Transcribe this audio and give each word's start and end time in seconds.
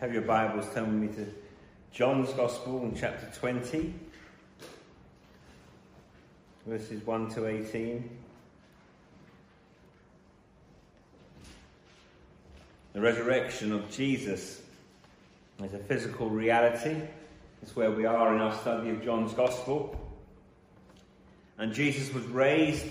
have 0.00 0.12
your 0.12 0.22
Bibles, 0.22 0.64
turn 0.72 1.00
with 1.00 1.10
me 1.10 1.24
to 1.24 1.28
John's 1.90 2.32
Gospel 2.34 2.84
in 2.84 2.94
chapter 2.94 3.28
20, 3.36 3.92
verses 6.66 7.04
1 7.04 7.30
to 7.30 7.48
18. 7.48 8.08
The 12.92 13.00
resurrection 13.00 13.72
of 13.72 13.90
Jesus 13.90 14.62
is 15.64 15.74
a 15.74 15.78
physical 15.78 16.30
reality. 16.30 16.96
It's 17.60 17.74
where 17.74 17.90
we 17.90 18.06
are 18.06 18.36
in 18.36 18.40
our 18.40 18.54
study 18.54 18.90
of 18.90 19.02
John's 19.04 19.32
Gospel. 19.32 19.98
And 21.58 21.74
Jesus 21.74 22.14
was 22.14 22.24
raised 22.26 22.86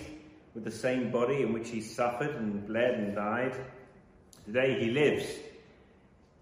with 0.54 0.66
the 0.66 0.72
same 0.72 1.10
body 1.10 1.42
in 1.42 1.54
which 1.54 1.70
he 1.70 1.80
suffered 1.80 2.36
and 2.36 2.68
bled 2.68 2.96
and 2.96 3.16
died. 3.16 3.54
Today 4.46 4.78
he 4.78 4.92
lives 4.92 5.26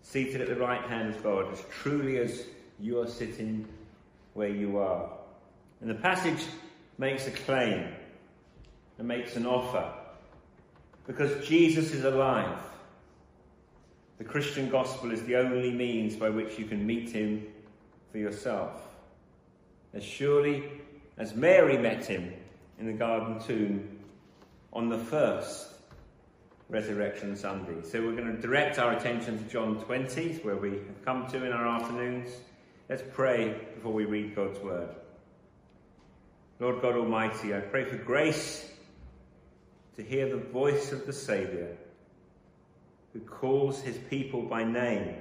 seated 0.06 0.40
at 0.40 0.48
the 0.48 0.56
right 0.56 0.84
hand 0.84 1.10
of 1.10 1.24
God, 1.24 1.52
as 1.52 1.64
truly 1.72 2.20
as 2.20 2.46
you 2.80 3.02
are 3.02 3.08
sitting 3.08 3.68
where 4.36 4.50
you 4.50 4.78
are. 4.78 5.10
And 5.82 5.90
the 5.90 5.96
passage 5.96 6.46
makes 7.00 7.26
a 7.26 7.32
claim 7.32 7.88
and 9.00 9.08
makes 9.08 9.36
an 9.36 9.48
offer 9.48 9.92
because 11.08 11.46
Jesus 11.48 11.92
is 11.92 12.04
alive. 12.04 12.60
The 14.20 14.24
Christian 14.24 14.70
gospel 14.70 15.12
is 15.12 15.24
the 15.24 15.38
only 15.38 15.72
means 15.72 16.16
by 16.16 16.30
which 16.30 16.60
you 16.60 16.66
can 16.66 16.86
meet 16.86 17.10
him 17.10 17.48
for 18.12 18.20
yourself. 18.20 18.88
As 19.94 20.04
surely 20.04 20.66
as 21.18 21.34
Mary 21.34 21.80
met 21.80 22.06
him 22.06 22.32
in 22.80 22.86
the 22.86 22.94
garden 22.94 23.40
tomb 23.40 24.00
on 24.72 24.88
the 24.88 25.00
first 25.00 25.75
Resurrection 26.70 27.36
Sunday. 27.36 27.88
So 27.88 28.02
we're 28.02 28.16
going 28.16 28.36
to 28.36 28.42
direct 28.42 28.80
our 28.80 28.94
attention 28.94 29.38
to 29.38 29.44
John 29.46 29.76
20, 29.84 30.40
where 30.40 30.56
we 30.56 30.72
have 30.72 31.06
come 31.06 31.28
to 31.28 31.46
in 31.46 31.52
our 31.52 31.68
afternoons. 31.68 32.32
Let's 32.90 33.04
pray 33.14 33.56
before 33.76 33.94
we 33.94 34.06
read 34.06 34.36
God's 34.36 34.60
word. 34.60 34.90
Lord 36.60 36.82
God 36.82 36.96
Almighty, 36.96 37.54
I 37.54 37.60
pray 37.60 37.86
for 37.86 37.98
grace 37.98 38.72
to 39.96 40.04
hear 40.04 40.28
the 40.30 40.42
voice 40.42 40.92
of 40.92 41.06
the 41.06 41.14
Saviour 41.14 41.68
who 43.14 43.20
calls 43.20 43.82
his 43.82 43.98
people 44.10 44.42
by 44.42 44.64
name. 44.64 45.16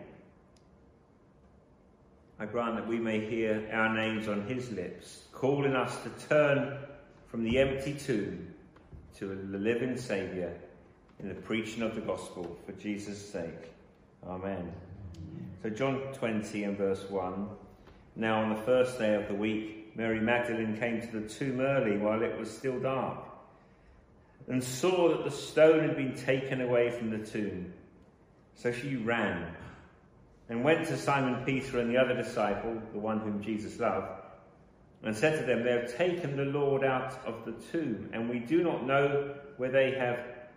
I 2.41 2.47
grant 2.47 2.77
that 2.77 2.89
we 2.89 2.99
may 2.99 3.21
hear 3.21 3.69
our 3.71 3.95
names 3.95 4.29
on 4.29 4.47
his 4.49 4.71
lips, 4.73 5.25
calling 5.33 5.77
us 5.77 5.97
to 6.05 6.27
turn 6.27 6.79
from 7.29 7.45
the 7.45 7.59
empty 7.59 7.95
tomb 7.95 8.55
to 9.19 9.27
the 9.27 9.59
living 9.59 9.97
Saviour 9.97 10.53
in 11.21 11.29
the 11.29 11.35
preaching 11.35 11.83
of 11.83 11.95
the 11.95 12.01
gospel 12.01 12.57
for 12.67 12.73
Jesus' 12.73 13.31
sake. 13.31 13.73
Amen. 14.27 14.73
So, 15.63 15.71
John 15.71 16.01
20 16.13 16.65
and 16.65 16.77
verse 16.77 17.09
1. 17.09 17.49
Now, 18.17 18.43
on 18.43 18.51
the 18.51 18.61
first 18.63 18.99
day 18.99 19.15
of 19.15 19.29
the 19.29 19.35
week, 19.35 19.97
Mary 19.97 20.21
Magdalene 20.21 20.77
came 20.77 21.01
to 21.01 21.21
the 21.21 21.29
tomb 21.29 21.61
early 21.61 21.97
while 21.97 22.23
it 22.23 22.39
was 22.39 22.51
still 22.51 22.79
dark 22.81 23.19
and 24.49 24.63
saw 24.63 25.09
that 25.09 25.25
the 25.25 25.31
stone 25.31 25.81
had 25.81 25.97
been 25.97 26.15
taken 26.15 26.61
away 26.61 26.91
from 26.91 27.11
the 27.11 27.25
tomb. 27.25 27.73
So 28.55 28.73
she 28.73 28.97
ran 28.97 29.55
and 30.49 30.63
went 30.63 30.87
to 30.89 30.97
Simon 30.97 31.45
Peter 31.45 31.79
and 31.81 31.91
the 31.91 31.97
other 31.97 32.15
disciple, 32.15 32.81
the 32.93 32.99
one 32.99 33.21
whom 33.21 33.43
Jesus 33.43 33.81
loved, 33.81 34.09
and 35.03 35.17
said 35.17 35.39
to 35.39 35.47
them, 35.47 35.65
They 35.65 35.73
have 35.73 35.97
taken 35.97 36.37
the 36.37 36.45
Lord 36.45 36.85
out 36.85 37.19
of 37.25 37.45
the 37.45 37.53
tomb, 37.73 38.11
and 38.13 38.29
we 38.29 38.39
do 38.39 38.63
not 38.63 38.87
know 38.87 39.35
where 39.57 39.71
they 39.71 39.93
have 39.93 40.19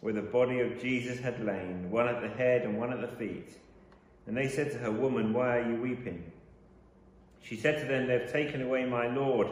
where 0.00 0.12
the 0.12 0.22
body 0.22 0.60
of 0.60 0.80
Jesus 0.80 1.20
had 1.20 1.44
lain, 1.44 1.90
one 1.90 2.08
at 2.08 2.20
the 2.20 2.28
head 2.28 2.62
and 2.62 2.78
one 2.78 2.92
at 2.92 3.00
the 3.00 3.16
feet. 3.16 3.50
And 4.26 4.36
they 4.36 4.48
said 4.48 4.70
to 4.72 4.78
her, 4.78 4.90
Woman, 4.90 5.32
why 5.32 5.58
are 5.58 5.70
you 5.70 5.80
weeping? 5.80 6.30
She 7.42 7.56
said 7.56 7.80
to 7.80 7.86
them, 7.86 8.06
They 8.06 8.18
have 8.18 8.32
taken 8.32 8.62
away 8.62 8.84
my 8.84 9.08
Lord, 9.08 9.48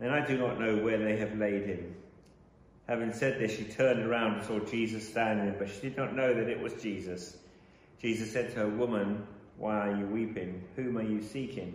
and 0.00 0.10
I 0.10 0.26
do 0.26 0.38
not 0.38 0.60
know 0.60 0.76
where 0.76 0.98
they 0.98 1.16
have 1.16 1.36
laid 1.36 1.66
him. 1.66 1.94
Having 2.88 3.12
said 3.12 3.38
this, 3.38 3.54
she 3.54 3.64
turned 3.64 4.02
around 4.02 4.34
and 4.34 4.46
saw 4.46 4.58
Jesus 4.60 5.06
standing, 5.06 5.54
but 5.58 5.68
she 5.68 5.80
did 5.80 5.96
not 5.96 6.16
know 6.16 6.32
that 6.32 6.48
it 6.48 6.60
was 6.60 6.72
Jesus. 6.74 7.36
Jesus 8.00 8.32
said 8.32 8.50
to 8.50 8.60
her, 8.60 8.68
Woman, 8.68 9.26
why 9.58 9.88
are 9.88 9.96
you 9.96 10.06
weeping? 10.06 10.62
Whom 10.76 10.96
are 10.96 11.02
you 11.02 11.22
seeking? 11.22 11.74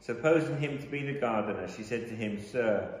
Supposing 0.00 0.58
him 0.58 0.78
to 0.78 0.86
be 0.86 1.02
the 1.02 1.18
gardener, 1.18 1.68
she 1.68 1.82
said 1.82 2.08
to 2.08 2.14
him, 2.14 2.42
Sir, 2.42 3.00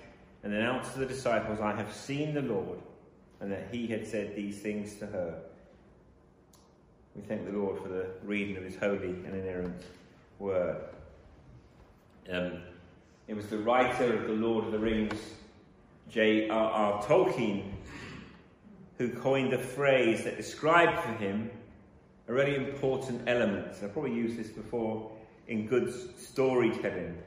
and 0.43 0.53
announced 0.53 0.93
to 0.93 0.99
the 0.99 1.05
disciples, 1.05 1.59
I 1.59 1.75
have 1.75 1.93
seen 1.93 2.33
the 2.33 2.41
Lord, 2.41 2.79
and 3.39 3.51
that 3.51 3.67
he 3.71 3.87
had 3.87 4.07
said 4.07 4.35
these 4.35 4.59
things 4.59 4.95
to 4.95 5.05
her. 5.07 5.39
We 7.15 7.21
thank 7.23 7.45
the 7.45 7.57
Lord 7.57 7.81
for 7.81 7.89
the 7.89 8.07
reading 8.23 8.57
of 8.57 8.63
his 8.63 8.75
holy 8.75 9.09
and 9.09 9.35
inerrant 9.35 9.83
word. 10.39 10.81
Um, 12.31 12.61
it 13.27 13.35
was 13.35 13.47
the 13.47 13.57
writer 13.57 14.15
of 14.17 14.27
The 14.27 14.33
Lord 14.33 14.65
of 14.65 14.71
the 14.71 14.79
Rings, 14.79 15.19
J.R.R. 16.09 17.03
Tolkien, 17.03 17.63
who 18.97 19.09
coined 19.09 19.53
a 19.53 19.57
phrase 19.57 20.23
that 20.23 20.37
described 20.37 20.99
for 21.01 21.13
him 21.13 21.49
a 22.27 22.33
really 22.33 22.55
important 22.55 23.21
element. 23.27 23.67
I've 23.83 23.93
probably 23.93 24.13
used 24.13 24.37
this 24.37 24.49
before 24.49 25.11
in 25.47 25.67
good 25.67 25.93
storytelling. 26.19 27.17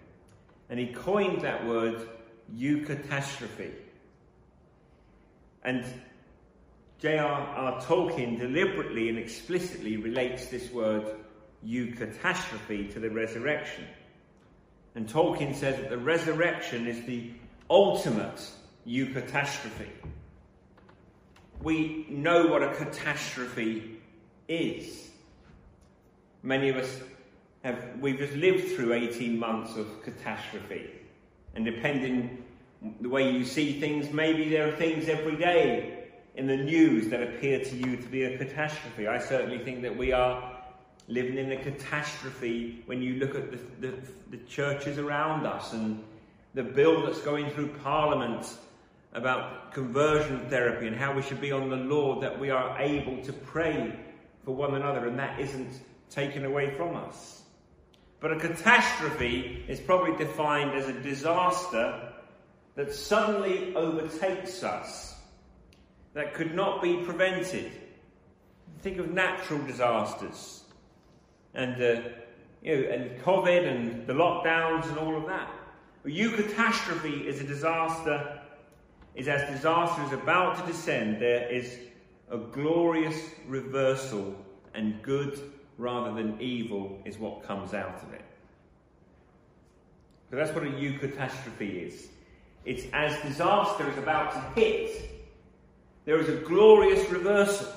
And 0.70 0.78
he 0.78 0.86
coined 0.86 1.42
that 1.42 1.66
word 1.66 2.08
eucatastrophe. 2.52 3.72
And 5.62 5.84
J.R.R. 7.00 7.80
Tolkien 7.82 8.38
deliberately 8.38 9.08
and 9.08 9.18
explicitly 9.18 9.96
relates 9.96 10.46
this 10.46 10.70
word 10.70 11.16
eucatastrophe 11.66 12.92
to 12.92 13.00
the 13.00 13.10
resurrection. 13.10 13.84
And 14.94 15.08
Tolkien 15.08 15.54
says 15.54 15.76
that 15.76 15.90
the 15.90 15.98
resurrection 15.98 16.86
is 16.86 17.04
the 17.04 17.30
ultimate 17.68 18.48
eucatastrophe. 18.86 19.88
We 21.62 22.06
know 22.08 22.46
what 22.46 22.62
a 22.62 22.74
catastrophe 22.74 24.00
is. 24.48 25.10
Many 26.42 26.68
of 26.68 26.76
us 26.76 27.00
have, 27.64 27.82
we've 28.00 28.18
just 28.18 28.34
lived 28.34 28.76
through 28.76 28.92
18 28.92 29.38
months 29.38 29.76
of 29.76 30.02
catastrophe. 30.02 30.90
And 31.54 31.64
depending 31.64 32.44
the 33.00 33.08
way 33.08 33.30
you 33.30 33.44
see 33.44 33.80
things, 33.80 34.12
maybe 34.12 34.48
there 34.48 34.68
are 34.68 34.76
things 34.76 35.08
every 35.08 35.36
day 35.36 36.08
in 36.34 36.46
the 36.46 36.56
news 36.56 37.08
that 37.08 37.22
appear 37.22 37.60
to 37.64 37.76
you 37.76 37.96
to 37.96 38.08
be 38.08 38.24
a 38.24 38.36
catastrophe. 38.36 39.06
I 39.06 39.18
certainly 39.18 39.58
think 39.58 39.82
that 39.82 39.96
we 39.96 40.12
are 40.12 40.52
living 41.06 41.38
in 41.38 41.52
a 41.52 41.56
catastrophe 41.56 42.82
when 42.86 43.02
you 43.02 43.14
look 43.14 43.34
at 43.34 43.50
the, 43.50 43.58
the, 43.80 43.94
the 44.30 44.38
churches 44.44 44.98
around 44.98 45.46
us 45.46 45.72
and 45.72 46.02
the 46.54 46.62
bill 46.62 47.04
that's 47.04 47.20
going 47.20 47.50
through 47.50 47.68
Parliament 47.82 48.56
about 49.12 49.72
conversion 49.72 50.40
therapy 50.48 50.88
and 50.88 50.96
how 50.96 51.14
we 51.14 51.22
should 51.22 51.40
be 51.40 51.52
on 51.52 51.70
the 51.70 51.76
Lord, 51.76 52.22
that 52.22 52.38
we 52.38 52.50
are 52.50 52.76
able 52.80 53.22
to 53.24 53.32
pray 53.32 53.96
for 54.44 54.54
one 54.54 54.74
another, 54.74 55.06
and 55.06 55.18
that 55.18 55.38
isn't 55.38 55.80
taken 56.10 56.44
away 56.44 56.74
from 56.76 56.96
us. 56.96 57.43
But 58.24 58.32
a 58.32 58.36
catastrophe 58.36 59.62
is 59.68 59.80
probably 59.80 60.16
defined 60.16 60.70
as 60.70 60.88
a 60.88 60.94
disaster 60.94 62.10
that 62.74 62.94
suddenly 62.94 63.74
overtakes 63.74 64.62
us, 64.62 65.14
that 66.14 66.32
could 66.32 66.54
not 66.54 66.80
be 66.80 66.96
prevented. 67.04 67.70
Think 68.80 68.96
of 68.96 69.10
natural 69.10 69.62
disasters, 69.66 70.64
and 71.52 71.74
uh, 71.74 72.00
you 72.62 72.76
know, 72.76 72.90
and 72.92 73.20
COVID 73.20 73.70
and 73.70 74.06
the 74.06 74.14
lockdowns 74.14 74.88
and 74.88 74.96
all 74.96 75.18
of 75.18 75.26
that. 75.26 75.50
A 76.06 76.08
eucatastrophe 76.08 77.26
is 77.26 77.42
a 77.42 77.44
disaster, 77.44 78.40
is 79.14 79.28
as 79.28 79.54
disaster 79.54 80.02
is 80.02 80.12
about 80.12 80.56
to 80.56 80.72
descend, 80.72 81.20
there 81.20 81.46
is 81.52 81.76
a 82.30 82.38
glorious 82.38 83.20
reversal, 83.46 84.34
and 84.72 85.02
good 85.02 85.38
rather 85.78 86.12
than 86.12 86.40
evil 86.40 87.00
is 87.04 87.18
what 87.18 87.42
comes 87.46 87.74
out 87.74 88.02
of 88.02 88.12
it. 88.12 88.24
So 90.30 90.36
that's 90.36 90.52
what 90.52 90.64
a 90.64 90.68
eucatastrophe 90.68 91.88
is. 91.88 92.08
It's 92.64 92.84
as 92.92 93.20
disaster 93.22 93.88
is 93.90 93.98
about 93.98 94.32
to 94.32 94.60
hit, 94.60 95.10
there 96.04 96.18
is 96.18 96.28
a 96.28 96.36
glorious 96.36 97.08
reversal, 97.10 97.68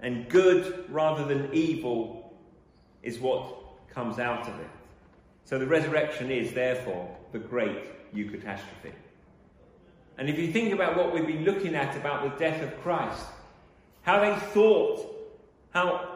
and 0.00 0.28
good 0.28 0.84
rather 0.88 1.24
than 1.24 1.52
evil 1.52 2.34
is 3.02 3.18
what 3.18 3.54
comes 3.92 4.18
out 4.18 4.48
of 4.48 4.58
it. 4.60 4.70
So 5.44 5.58
the 5.58 5.66
resurrection 5.66 6.30
is, 6.30 6.52
therefore, 6.52 7.16
the 7.32 7.38
great 7.38 8.12
eucatastrophe. 8.14 8.92
And 10.18 10.28
if 10.28 10.38
you 10.38 10.52
think 10.52 10.72
about 10.72 10.96
what 10.96 11.12
we've 11.12 11.26
been 11.26 11.44
looking 11.44 11.74
at 11.74 11.96
about 11.96 12.22
the 12.22 12.38
death 12.38 12.62
of 12.62 12.80
Christ, 12.80 13.26
how 14.02 14.20
they 14.20 14.34
thought, 14.52 15.04
how, 15.70 16.15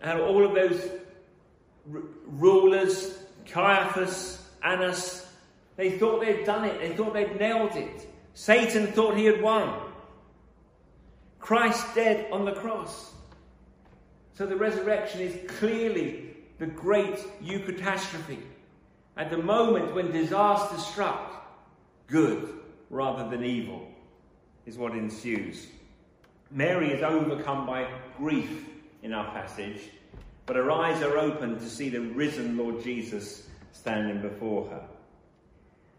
how 0.00 0.20
all 0.20 0.44
of 0.44 0.54
those 0.54 0.80
r- 1.92 2.02
rulers, 2.26 3.18
Caiaphas, 3.46 4.46
Annas, 4.62 5.26
they 5.76 5.98
thought 5.98 6.20
they'd 6.20 6.44
done 6.44 6.64
it, 6.64 6.80
they 6.80 6.94
thought 6.94 7.14
they'd 7.14 7.38
nailed 7.38 7.76
it. 7.76 8.08
Satan 8.34 8.88
thought 8.88 9.16
he 9.16 9.24
had 9.24 9.42
won. 9.42 9.72
Christ 11.38 11.94
dead 11.94 12.30
on 12.32 12.44
the 12.44 12.52
cross. 12.52 13.12
So 14.34 14.46
the 14.46 14.56
resurrection 14.56 15.20
is 15.20 15.50
clearly 15.58 16.36
the 16.58 16.66
great 16.66 17.16
eucatastrophe. 17.42 18.38
At 19.16 19.30
the 19.30 19.38
moment 19.38 19.94
when 19.94 20.12
disaster 20.12 20.78
struck, 20.78 21.48
good 22.06 22.54
rather 22.90 23.28
than 23.28 23.44
evil 23.44 23.88
is 24.66 24.76
what 24.78 24.92
ensues. 24.92 25.66
Mary 26.50 26.92
is 26.92 27.02
overcome 27.02 27.66
by 27.66 27.88
grief 28.16 28.68
in 29.02 29.12
our 29.12 29.30
passage, 29.32 29.90
but 30.46 30.56
her 30.56 30.70
eyes 30.70 31.02
are 31.02 31.18
open 31.18 31.58
to 31.58 31.68
see 31.68 31.88
the 31.88 32.00
risen 32.00 32.56
Lord 32.56 32.82
Jesus 32.82 33.46
standing 33.72 34.20
before 34.20 34.66
her. 34.68 34.82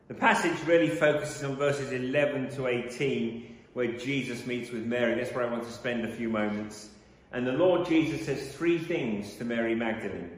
The 0.07 0.15
passage 0.15 0.57
really 0.65 0.89
focuses 0.89 1.43
on 1.43 1.55
verses 1.55 1.91
11 1.91 2.55
to 2.55 2.67
18, 2.67 3.57
where 3.73 3.93
Jesus 3.93 4.45
meets 4.45 4.71
with 4.71 4.85
Mary. 4.85 5.15
That's 5.15 5.33
where 5.33 5.45
I 5.45 5.51
want 5.51 5.65
to 5.65 5.71
spend 5.71 6.03
a 6.03 6.11
few 6.11 6.29
moments. 6.29 6.89
And 7.31 7.45
the 7.45 7.51
Lord 7.51 7.87
Jesus 7.87 8.25
says 8.25 8.55
three 8.55 8.79
things 8.79 9.35
to 9.35 9.45
Mary 9.45 9.75
Magdalene. 9.75 10.31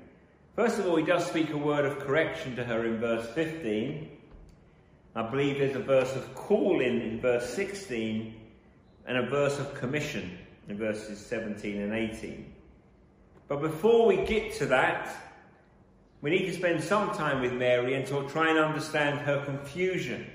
First 0.56 0.78
of 0.78 0.88
all, 0.88 0.98
he 0.98 1.06
does 1.06 1.26
speak 1.26 1.52
a 1.52 1.58
word 1.58 1.86
of 1.86 2.00
correction 2.00 2.58
to 2.58 2.66
her 2.66 2.86
in 2.86 3.00
verse 3.00 3.26
15. 3.30 4.10
I 5.16 5.22
believe 5.30 5.60
there's 5.60 5.76
a 5.76 5.80
verse 5.80 6.14
of 6.16 6.36
calling 6.36 7.02
in 7.02 7.22
verse 7.22 7.54
16 7.54 8.36
and 9.06 9.18
a 9.18 9.26
verse 9.30 9.58
of 9.60 9.74
commission 9.74 10.38
in 10.72 10.78
verses 10.78 11.20
17 11.20 11.82
and 11.82 11.94
18. 11.94 12.46
But 13.50 13.62
before 13.62 14.08
we 14.08 14.24
get 14.26 14.54
to 14.56 14.66
that, 14.68 15.14
we 16.22 16.30
need 16.30 16.46
to 16.46 16.54
spend 16.54 16.82
some 16.82 17.12
time 17.14 17.42
with 17.42 17.52
Mary 17.52 17.94
and 17.96 18.08
to 18.08 18.26
try 18.30 18.50
and 18.50 18.58
understand 18.58 19.20
her 19.20 19.44
confusion. 19.44 20.26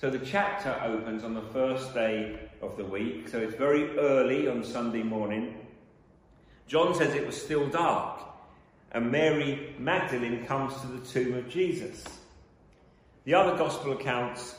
So 0.00 0.08
the 0.08 0.20
chapter 0.20 0.74
opens 0.82 1.22
on 1.22 1.34
the 1.34 1.42
first 1.52 1.92
day 1.92 2.38
of 2.62 2.78
the 2.78 2.84
week, 2.84 3.28
so 3.28 3.38
it's 3.38 3.54
very 3.54 3.98
early 3.98 4.48
on 4.48 4.64
Sunday 4.64 5.02
morning. 5.02 5.54
John 6.66 6.94
says 6.94 7.14
it 7.14 7.26
was 7.26 7.40
still 7.40 7.68
dark 7.68 8.22
and 8.92 9.12
Mary 9.12 9.74
Magdalene 9.78 10.46
comes 10.46 10.80
to 10.80 10.86
the 10.86 11.06
tomb 11.06 11.34
of 11.34 11.50
Jesus. 11.50 12.04
The 13.24 13.34
other 13.34 13.56
gospel 13.58 13.92
accounts 13.92 14.56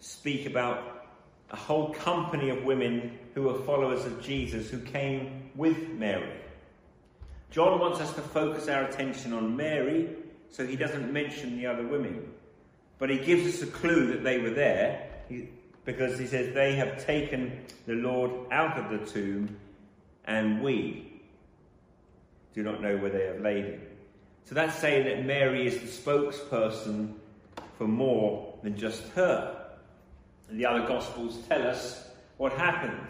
speak 0.00 0.46
about 0.46 0.97
a 1.50 1.56
whole 1.56 1.92
company 1.94 2.50
of 2.50 2.64
women 2.64 3.18
who 3.34 3.42
were 3.42 3.58
followers 3.62 4.04
of 4.04 4.22
Jesus 4.22 4.68
who 4.68 4.78
came 4.80 5.50
with 5.54 5.90
Mary. 5.90 6.32
John 7.50 7.78
wants 7.78 8.00
us 8.00 8.12
to 8.14 8.20
focus 8.20 8.68
our 8.68 8.84
attention 8.84 9.32
on 9.32 9.56
Mary, 9.56 10.10
so 10.50 10.66
he 10.66 10.76
doesn't 10.76 11.12
mention 11.12 11.56
the 11.56 11.66
other 11.66 11.86
women. 11.86 12.30
But 12.98 13.10
he 13.10 13.18
gives 13.18 13.46
us 13.46 13.62
a 13.66 13.70
clue 13.70 14.08
that 14.08 14.22
they 14.22 14.38
were 14.38 14.50
there 14.50 15.08
because 15.84 16.18
he 16.18 16.26
says, 16.26 16.54
They 16.54 16.74
have 16.74 17.04
taken 17.04 17.64
the 17.86 17.94
Lord 17.94 18.30
out 18.50 18.78
of 18.78 18.90
the 18.90 19.06
tomb, 19.06 19.56
and 20.26 20.62
we, 20.62 21.22
do 22.54 22.62
not 22.62 22.82
know 22.82 22.96
where 22.98 23.10
they 23.10 23.24
have 23.26 23.40
laid 23.40 23.64
him. 23.64 23.80
So 24.44 24.54
that's 24.54 24.78
saying 24.78 25.04
that 25.04 25.24
Mary 25.24 25.66
is 25.66 25.78
the 25.78 25.86
spokesperson 25.86 27.14
for 27.76 27.86
more 27.86 28.58
than 28.62 28.76
just 28.76 29.08
her. 29.10 29.57
And 30.48 30.58
the 30.58 30.66
other 30.66 30.86
Gospels 30.86 31.38
tell 31.48 31.66
us 31.66 32.08
what 32.36 32.52
happened. 32.52 33.08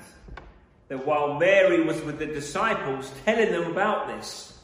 That 0.89 1.07
while 1.07 1.39
Mary 1.39 1.83
was 1.83 2.01
with 2.03 2.19
the 2.19 2.27
disciples 2.27 3.13
telling 3.25 3.53
them 3.53 3.71
about 3.71 4.09
this, 4.09 4.59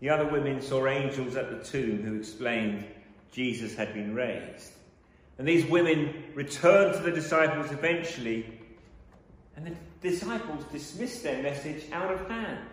the 0.00 0.10
other 0.10 0.26
women 0.26 0.60
saw 0.60 0.86
angels 0.86 1.36
at 1.36 1.50
the 1.50 1.64
tomb 1.64 2.02
who 2.02 2.16
explained 2.16 2.86
Jesus 3.32 3.74
had 3.74 3.92
been 3.92 4.14
raised. 4.14 4.72
And 5.38 5.46
these 5.46 5.66
women 5.66 6.24
returned 6.34 6.94
to 6.94 7.00
the 7.00 7.10
disciples 7.10 7.70
eventually, 7.70 8.58
and 9.56 9.66
the 9.66 10.08
disciples 10.08 10.64
dismissed 10.72 11.22
their 11.22 11.42
message 11.42 11.84
out 11.92 12.12
of 12.12 12.28
hand. 12.28 12.68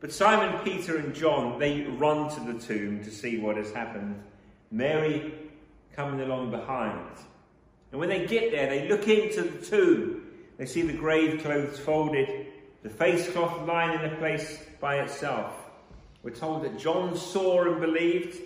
But 0.00 0.12
Simon, 0.12 0.60
Peter, 0.62 0.98
and 0.98 1.14
John, 1.14 1.58
they 1.58 1.82
run 1.82 2.30
to 2.34 2.52
the 2.52 2.58
tomb 2.60 3.02
to 3.04 3.10
see 3.10 3.38
what 3.38 3.56
has 3.56 3.72
happened. 3.72 4.22
Mary 4.70 5.34
coming 5.92 6.20
along 6.20 6.50
behind. 6.50 7.16
And 7.90 8.00
when 8.00 8.08
they 8.08 8.26
get 8.26 8.50
there, 8.50 8.68
they 8.68 8.88
look 8.88 9.08
into 9.08 9.42
the 9.42 9.64
tomb. 9.64 10.26
They 10.58 10.66
see 10.66 10.82
the 10.82 10.92
grave 10.92 11.42
clothes 11.42 11.78
folded, 11.78 12.46
the 12.82 12.90
face 12.90 13.30
cloth 13.30 13.66
lying 13.66 13.98
in 13.98 14.12
a 14.12 14.16
place 14.16 14.58
by 14.80 14.96
itself. 14.96 15.54
We're 16.22 16.30
told 16.30 16.64
that 16.64 16.78
John 16.78 17.16
saw 17.16 17.70
and 17.70 17.80
believed. 17.80 18.38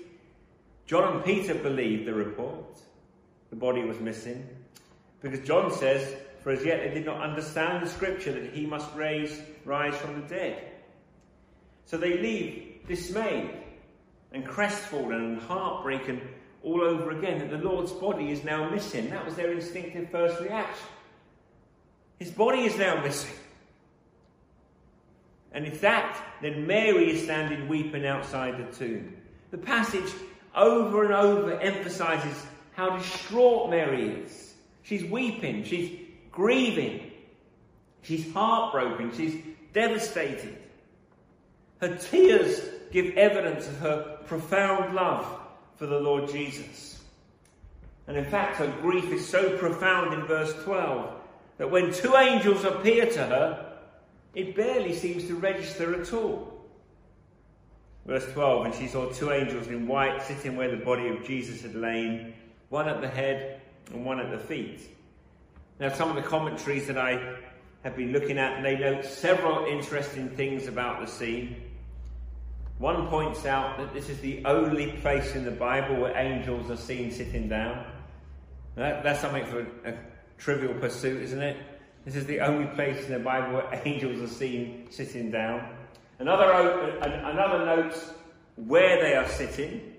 John 0.87 1.16
and 1.16 1.25
Peter 1.25 1.54
believed 1.54 2.06
the 2.06 2.14
report. 2.14 2.80
The 3.50 3.56
body 3.56 3.82
was 3.82 3.99
missing. 3.99 4.46
Because 5.20 5.40
John 5.40 5.72
says, 5.72 6.14
For 6.42 6.50
as 6.50 6.64
yet 6.64 6.80
they 6.82 6.94
did 6.94 7.06
not 7.06 7.20
understand 7.20 7.84
the 7.84 7.90
scripture 7.90 8.32
that 8.32 8.52
he 8.52 8.66
must 8.66 8.94
raise, 8.94 9.40
rise 9.64 9.96
from 9.96 10.20
the 10.20 10.28
dead. 10.28 10.62
So 11.87 11.96
they 11.96 12.18
leave 12.18 12.87
dismayed 12.87 13.50
and 14.32 14.46
crestfallen 14.46 15.12
and 15.12 15.40
heartbroken 15.40 16.20
all 16.64 16.81
over 16.81 17.11
again 17.11 17.38
that 17.40 17.50
the 17.50 17.59
Lord's 17.59 17.92
body 17.92 18.31
is 18.31 18.45
now 18.45 18.69
missing. 18.71 19.11
That 19.11 19.25
was 19.25 19.35
their 19.35 19.52
instinctive 19.52 20.11
first 20.11 20.40
reaction. 20.40 20.87
His 22.19 22.31
body 22.31 22.61
is 22.61 22.76
now 22.78 23.02
missing. 23.02 23.35
And 25.52 25.66
if 25.66 25.81
that, 25.81 26.25
then 26.40 26.66
Mary 26.66 27.11
is 27.11 27.25
standing 27.25 27.69
weeping 27.69 28.07
outside 28.07 28.59
the 28.59 28.73
tomb. 28.76 29.16
The 29.50 29.59
passage 29.59 30.11
over 30.54 31.04
and 31.04 31.12
over 31.12 31.61
emphasizes 31.61 32.47
how 32.73 32.97
distraught 32.97 33.71
Mary 33.71 34.11
is. 34.11 34.54
She's 34.83 35.04
weeping, 35.04 35.64
she's 35.64 35.99
grieving, 36.31 37.11
she's 38.02 38.33
heartbroken, 38.33 39.12
she's 39.14 39.42
devastated. 39.73 40.57
Her 41.81 41.97
tears 41.97 42.61
give 42.92 43.16
evidence 43.16 43.66
of 43.66 43.78
her 43.78 44.19
profound 44.26 44.95
love 44.95 45.26
for 45.82 45.88
the 45.88 45.98
Lord 45.98 46.30
Jesus. 46.30 47.02
And 48.06 48.16
in 48.16 48.24
fact, 48.24 48.58
her 48.58 48.72
grief 48.80 49.06
is 49.06 49.28
so 49.28 49.58
profound 49.58 50.14
in 50.14 50.24
verse 50.26 50.54
12 50.62 51.12
that 51.58 51.72
when 51.72 51.92
two 51.92 52.14
angels 52.14 52.62
appear 52.62 53.06
to 53.06 53.18
her, 53.18 53.78
it 54.32 54.54
barely 54.54 54.94
seems 54.94 55.26
to 55.26 55.34
register 55.34 56.00
at 56.00 56.12
all. 56.12 56.64
Verse 58.06 58.24
12, 58.32 58.66
and 58.66 58.74
she 58.76 58.86
saw 58.86 59.10
two 59.10 59.32
angels 59.32 59.66
in 59.66 59.88
white 59.88 60.22
sitting 60.22 60.56
where 60.56 60.70
the 60.70 60.84
body 60.84 61.08
of 61.08 61.24
Jesus 61.24 61.62
had 61.62 61.74
lain, 61.74 62.32
one 62.68 62.88
at 62.88 63.00
the 63.00 63.08
head 63.08 63.60
and 63.92 64.04
one 64.04 64.20
at 64.20 64.30
the 64.30 64.38
feet. 64.38 64.82
Now, 65.80 65.92
some 65.92 66.10
of 66.10 66.14
the 66.14 66.22
commentaries 66.22 66.86
that 66.86 66.96
I 66.96 67.38
have 67.82 67.96
been 67.96 68.12
looking 68.12 68.38
at, 68.38 68.62
they 68.62 68.78
note 68.78 69.04
several 69.04 69.64
interesting 69.64 70.28
things 70.28 70.68
about 70.68 71.00
the 71.00 71.08
scene. 71.08 71.56
One 72.79 73.07
points 73.09 73.47
out 73.47 73.79
that 73.79 73.93
this 73.93 74.09
is 74.09 74.19
the 74.19 74.45
only 74.45 74.93
place 74.93 75.35
in 75.35 75.45
the 75.45 75.50
Bible 75.50 75.97
where 75.97 76.17
angels 76.17 76.71
are 76.71 76.76
seen 76.76 77.11
sitting 77.11 77.49
down. 77.49 77.87
That, 78.75 79.02
that's 79.02 79.21
something 79.21 79.45
for 79.47 79.61
a 79.85 79.95
trivial 80.38 80.75
pursuit, 80.75 81.23
isn't 81.23 81.43
it? 81.43 81.57
This 82.05 82.17
is 82.17 82.26
the 82.26 82.41
only 82.41 82.67
place 82.75 83.05
in 83.07 83.12
the 83.12 83.19
Bible 83.19 83.55
where 83.55 83.83
angels 83.85 84.21
are 84.21 84.35
seen 84.35 84.88
sitting 84.91 85.31
down. 85.31 85.76
Another, 86.19 86.50
another 87.00 87.64
notes 87.64 88.12
where 88.57 89.02
they 89.02 89.14
are 89.14 89.29
sitting 89.29 89.95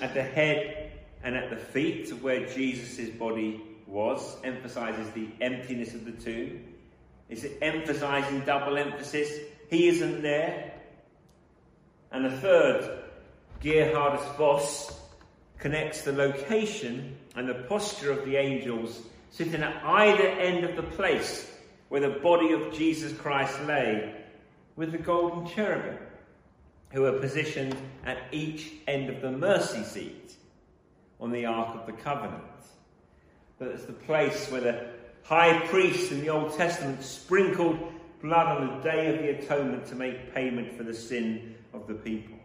at 0.00 0.14
the 0.14 0.22
head 0.22 0.92
and 1.22 1.36
at 1.36 1.50
the 1.50 1.56
feet 1.56 2.10
of 2.10 2.22
where 2.22 2.46
Jesus' 2.46 3.10
body 3.10 3.60
was, 3.86 4.36
emphasizes 4.44 5.10
the 5.10 5.28
emptiness 5.40 5.94
of 5.94 6.04
the 6.04 6.12
tomb. 6.12 6.64
Is 7.28 7.44
it 7.44 7.58
emphasizing 7.62 8.40
double 8.40 8.76
emphasis? 8.76 9.30
He 9.68 9.88
isn't 9.88 10.22
there. 10.22 10.72
And 12.16 12.24
the 12.24 12.38
third, 12.38 12.98
Geerhardus 13.62 14.36
Vos 14.38 14.98
connects 15.58 16.00
the 16.00 16.12
location 16.12 17.14
and 17.34 17.46
the 17.46 17.66
posture 17.68 18.10
of 18.10 18.24
the 18.24 18.36
angels 18.36 19.02
sitting 19.28 19.62
at 19.62 19.84
either 19.84 20.26
end 20.26 20.64
of 20.64 20.76
the 20.76 20.96
place 20.96 21.52
where 21.90 22.00
the 22.00 22.18
body 22.20 22.52
of 22.52 22.72
Jesus 22.72 23.12
Christ 23.12 23.62
lay 23.64 24.14
with 24.76 24.92
the 24.92 24.98
golden 24.98 25.46
cherubim 25.46 25.98
who 26.90 27.04
are 27.04 27.20
positioned 27.20 27.76
at 28.06 28.16
each 28.32 28.72
end 28.88 29.10
of 29.10 29.20
the 29.20 29.32
mercy 29.32 29.84
seat 29.84 30.36
on 31.20 31.30
the 31.30 31.44
Ark 31.44 31.78
of 31.78 31.84
the 31.84 32.02
Covenant. 32.02 32.42
That's 33.58 33.84
the 33.84 33.92
place 33.92 34.50
where 34.50 34.62
the 34.62 34.86
high 35.22 35.66
priest 35.66 36.12
in 36.12 36.22
the 36.22 36.30
Old 36.30 36.56
Testament 36.56 37.02
sprinkled 37.02 37.78
blood 38.22 38.56
on 38.56 38.78
the 38.78 38.82
day 38.82 39.14
of 39.14 39.18
the 39.18 39.38
atonement 39.38 39.84
to 39.88 39.94
make 39.94 40.32
payment 40.32 40.74
for 40.74 40.82
the 40.82 40.94
sin 40.94 41.55
of 41.76 41.86
the 41.86 41.94
people. 41.94 42.36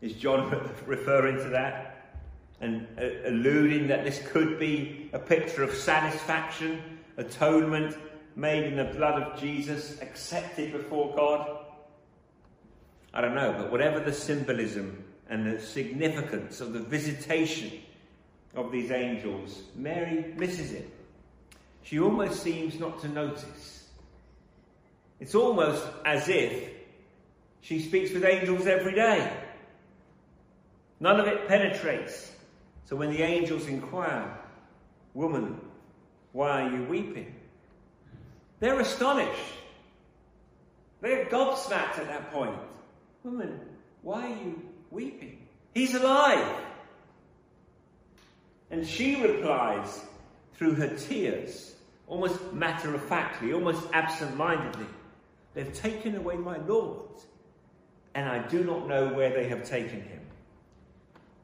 Is 0.00 0.14
John 0.14 0.50
referring 0.86 1.36
to 1.36 1.48
that 1.50 2.20
and 2.60 2.86
uh, 2.98 3.28
alluding 3.28 3.88
that 3.88 4.04
this 4.04 4.20
could 4.28 4.58
be 4.58 5.10
a 5.12 5.18
picture 5.18 5.62
of 5.62 5.74
satisfaction, 5.74 6.82
atonement 7.16 7.96
made 8.36 8.64
in 8.64 8.76
the 8.76 8.92
blood 8.96 9.22
of 9.22 9.40
Jesus, 9.40 10.00
accepted 10.00 10.72
before 10.72 11.14
God? 11.14 11.58
I 13.14 13.20
don't 13.20 13.34
know, 13.34 13.54
but 13.56 13.70
whatever 13.70 14.00
the 14.00 14.12
symbolism 14.12 15.04
and 15.28 15.46
the 15.46 15.60
significance 15.60 16.60
of 16.60 16.72
the 16.72 16.80
visitation 16.80 17.72
of 18.54 18.72
these 18.72 18.90
angels, 18.90 19.62
Mary 19.76 20.34
misses 20.36 20.72
it. 20.72 20.90
She 21.82 21.98
almost 22.00 22.42
seems 22.42 22.78
not 22.78 23.00
to 23.02 23.08
notice. 23.08 23.88
It's 25.20 25.34
almost 25.34 25.84
as 26.04 26.28
if 26.28 26.68
she 27.62 27.80
speaks 27.80 28.12
with 28.12 28.24
angels 28.24 28.66
every 28.66 28.94
day. 28.94 29.32
None 31.00 31.18
of 31.18 31.26
it 31.26 31.48
penetrates. 31.48 32.30
So 32.84 32.96
when 32.96 33.10
the 33.10 33.22
angels 33.22 33.66
inquire, 33.66 34.38
Woman, 35.14 35.60
why 36.32 36.62
are 36.62 36.70
you 36.70 36.84
weeping? 36.84 37.34
They're 38.60 38.80
astonished. 38.80 39.54
They're 41.00 41.26
gobsmacked 41.26 41.98
at 41.98 42.06
that 42.08 42.32
point. 42.32 42.56
Woman, 43.24 43.60
why 44.02 44.32
are 44.32 44.36
you 44.36 44.62
weeping? 44.90 45.46
He's 45.74 45.94
alive. 45.94 46.56
And 48.70 48.86
she 48.86 49.20
replies 49.20 50.02
through 50.54 50.74
her 50.74 50.96
tears, 50.96 51.74
almost 52.06 52.52
matter 52.52 52.94
of 52.94 53.04
factly, 53.04 53.52
almost 53.52 53.82
absent 53.92 54.36
mindedly, 54.36 54.86
They've 55.54 55.72
taken 55.72 56.16
away 56.16 56.36
my 56.36 56.56
Lord, 56.58 57.10
and 58.14 58.28
I 58.28 58.46
do 58.48 58.64
not 58.64 58.88
know 58.88 59.08
where 59.08 59.30
they 59.30 59.48
have 59.48 59.64
taken 59.64 60.00
him. 60.00 60.20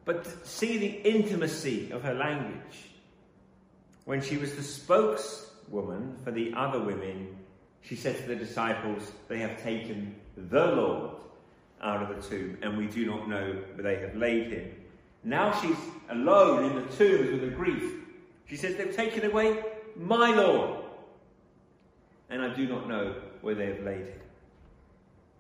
But 0.04 0.46
see 0.46 0.78
the 0.78 1.08
intimacy 1.08 1.90
of 1.90 2.02
her 2.02 2.14
language. 2.14 2.90
When 4.04 4.22
she 4.22 4.38
was 4.38 4.54
the 4.54 4.62
spokeswoman 4.62 6.16
for 6.24 6.30
the 6.30 6.54
other 6.54 6.80
women, 6.80 7.36
she 7.82 7.94
said 7.94 8.16
to 8.16 8.26
the 8.26 8.36
disciples, 8.36 9.12
They 9.28 9.38
have 9.38 9.62
taken 9.62 10.14
the 10.36 10.66
Lord 10.66 11.10
out 11.82 12.02
of 12.02 12.16
the 12.16 12.28
tomb, 12.28 12.58
and 12.62 12.76
we 12.76 12.86
do 12.86 13.06
not 13.06 13.28
know 13.28 13.56
where 13.74 13.82
they 13.82 14.00
have 14.00 14.16
laid 14.16 14.52
him. 14.52 14.70
Now 15.24 15.58
she's 15.60 15.76
alone 16.10 16.64
in 16.64 16.74
the 16.76 16.96
tomb 16.96 17.32
with 17.32 17.40
the 17.42 17.56
grief. 17.56 17.92
She 18.46 18.56
says, 18.56 18.76
They've 18.76 18.94
taken 18.94 19.30
away 19.30 19.62
my 19.96 20.34
Lord, 20.34 20.84
and 22.30 22.42
I 22.42 22.54
do 22.54 22.66
not 22.66 22.88
know 22.88 23.14
where 23.42 23.54
they 23.54 23.66
have 23.66 23.82
laid 23.82 24.06
him. 24.06 24.20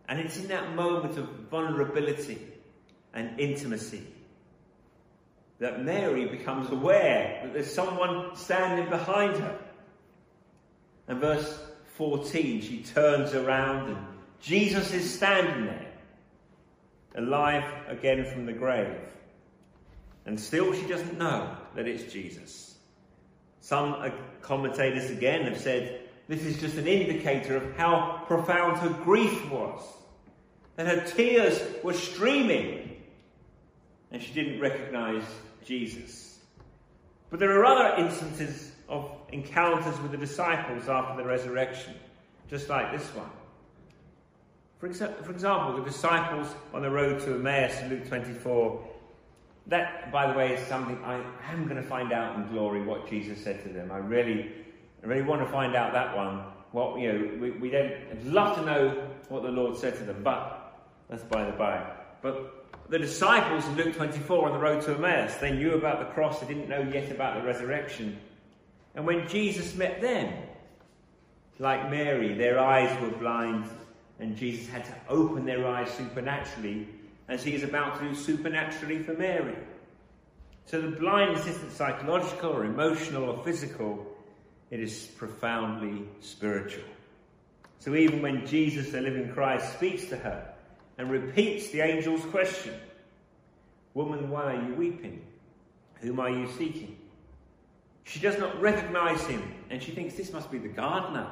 And 0.08 0.18
it's 0.18 0.38
in 0.38 0.48
that 0.48 0.74
moment 0.74 1.18
of 1.18 1.28
vulnerability 1.50 2.38
and 3.12 3.38
intimacy 3.38 4.02
that 5.58 5.84
Mary 5.84 6.26
becomes 6.26 6.70
aware 6.70 7.40
that 7.42 7.52
there's 7.52 7.72
someone 7.72 8.34
standing 8.36 8.88
behind 8.88 9.36
her. 9.36 9.58
And 11.08 11.20
verse 11.20 11.60
14, 11.96 12.60
she 12.60 12.82
turns 12.82 13.34
around 13.34 13.88
and 13.88 13.98
Jesus 14.40 14.92
is 14.92 15.12
standing 15.12 15.66
there 15.66 15.92
alive 17.16 17.64
again 17.88 18.24
from 18.24 18.46
the 18.46 18.52
grave. 18.52 18.96
And 20.26 20.38
still 20.38 20.72
she 20.72 20.86
doesn't 20.86 21.18
know 21.18 21.56
that 21.74 21.88
it's 21.88 22.12
Jesus. 22.12 22.76
Some 23.60 23.94
uh, 23.94 24.10
commentators 24.42 25.10
again 25.10 25.42
have 25.42 25.58
said 25.58 26.02
this 26.28 26.44
is 26.44 26.60
just 26.60 26.76
an 26.76 26.86
indicator 26.86 27.56
of 27.56 27.76
how 27.76 28.22
profound 28.26 28.78
her 28.78 28.90
grief 29.02 29.50
was. 29.50 29.82
That 30.78 30.86
her 30.86 31.00
tears 31.00 31.60
were 31.82 31.92
streaming 31.92 33.02
and 34.12 34.22
she 34.22 34.32
didn't 34.32 34.60
recognize 34.60 35.24
Jesus. 35.64 36.38
But 37.30 37.40
there 37.40 37.50
are 37.58 37.64
other 37.64 38.00
instances 38.00 38.70
of 38.88 39.10
encounters 39.32 40.00
with 40.00 40.12
the 40.12 40.16
disciples 40.16 40.88
after 40.88 41.20
the 41.20 41.28
resurrection, 41.28 41.94
just 42.48 42.68
like 42.68 42.92
this 42.96 43.04
one. 43.08 43.28
For, 44.78 44.88
for 45.24 45.32
example, 45.32 45.76
the 45.76 45.90
disciples 45.90 46.46
on 46.72 46.82
the 46.82 46.90
road 46.90 47.18
to 47.22 47.34
Emmaus 47.34 47.76
in 47.82 47.88
Luke 47.88 48.06
24. 48.06 48.88
That, 49.66 50.12
by 50.12 50.30
the 50.30 50.38
way, 50.38 50.54
is 50.54 50.64
something 50.68 50.96
I 51.04 51.20
am 51.50 51.64
going 51.64 51.82
to 51.82 51.88
find 51.88 52.12
out 52.12 52.36
in 52.36 52.46
glory 52.52 52.82
what 52.84 53.10
Jesus 53.10 53.42
said 53.42 53.64
to 53.64 53.68
them. 53.68 53.90
I 53.90 53.98
really, 53.98 54.52
I 55.02 55.08
really 55.08 55.22
want 55.22 55.42
to 55.42 55.50
find 55.50 55.74
out 55.74 55.92
that 55.92 56.16
one. 56.16 56.44
What 56.70 57.00
you 57.00 57.12
know, 57.12 57.38
we, 57.40 57.50
we 57.50 57.68
don't. 57.68 57.92
I'd 58.12 58.24
love 58.24 58.56
to 58.58 58.64
know 58.64 59.08
what 59.28 59.42
the 59.42 59.48
Lord 59.48 59.76
said 59.76 59.96
to 59.96 60.04
them, 60.04 60.22
but 60.22 60.57
that's 61.08 61.22
by 61.24 61.44
the 61.44 61.52
by. 61.52 61.84
But 62.22 62.66
the 62.88 62.98
disciples 62.98 63.66
in 63.66 63.76
Luke 63.76 63.94
24 63.96 64.46
on 64.46 64.52
the 64.52 64.58
road 64.58 64.82
to 64.82 64.94
Emmaus, 64.94 65.34
they 65.36 65.52
knew 65.52 65.72
about 65.74 65.98
the 65.98 66.06
cross, 66.06 66.40
they 66.40 66.46
didn't 66.46 66.68
know 66.68 66.80
yet 66.80 67.10
about 67.10 67.40
the 67.40 67.46
resurrection. 67.46 68.18
And 68.94 69.06
when 69.06 69.28
Jesus 69.28 69.74
met 69.74 70.00
them, 70.00 70.32
like 71.58 71.90
Mary, 71.90 72.34
their 72.34 72.58
eyes 72.58 73.00
were 73.00 73.10
blind 73.10 73.68
and 74.20 74.36
Jesus 74.36 74.68
had 74.68 74.84
to 74.84 74.94
open 75.08 75.44
their 75.44 75.66
eyes 75.66 75.90
supernaturally, 75.92 76.88
as 77.28 77.44
he 77.44 77.54
is 77.54 77.62
about 77.62 77.98
to 77.98 78.08
do 78.08 78.14
supernaturally 78.14 79.02
for 79.02 79.14
Mary. 79.14 79.56
So 80.66 80.80
the 80.80 80.96
blindness 80.96 81.46
isn't 81.46 81.72
psychological 81.72 82.50
or 82.50 82.64
emotional 82.64 83.24
or 83.24 83.44
physical, 83.44 84.06
it 84.70 84.80
is 84.80 85.06
profoundly 85.16 86.04
spiritual. 86.20 86.84
So 87.78 87.94
even 87.94 88.22
when 88.22 88.46
Jesus, 88.46 88.90
the 88.90 89.00
living 89.00 89.32
Christ, 89.32 89.74
speaks 89.74 90.06
to 90.06 90.16
her 90.16 90.52
and 90.98 91.10
repeats 91.10 91.70
the 91.70 91.80
angel's 91.80 92.24
question, 92.26 92.74
Woman, 93.94 94.30
why 94.30 94.54
are 94.54 94.62
you 94.68 94.74
weeping? 94.74 95.24
Whom 96.00 96.20
are 96.20 96.30
you 96.30 96.48
seeking? 96.58 96.96
She 98.04 98.20
does 98.20 98.38
not 98.38 98.60
recognize 98.60 99.24
him, 99.26 99.42
and 99.70 99.82
she 99.82 99.92
thinks 99.92 100.14
this 100.14 100.32
must 100.32 100.50
be 100.50 100.58
the 100.58 100.68
gardener. 100.68 101.30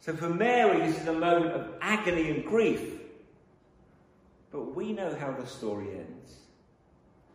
So 0.00 0.14
for 0.14 0.28
Mary, 0.28 0.86
this 0.86 1.00
is 1.00 1.06
a 1.06 1.12
moment 1.12 1.52
of 1.52 1.68
agony 1.80 2.30
and 2.30 2.44
grief. 2.44 2.80
But 4.50 4.74
we 4.74 4.92
know 4.92 5.14
how 5.14 5.32
the 5.32 5.46
story 5.46 5.88
ends. 5.90 6.36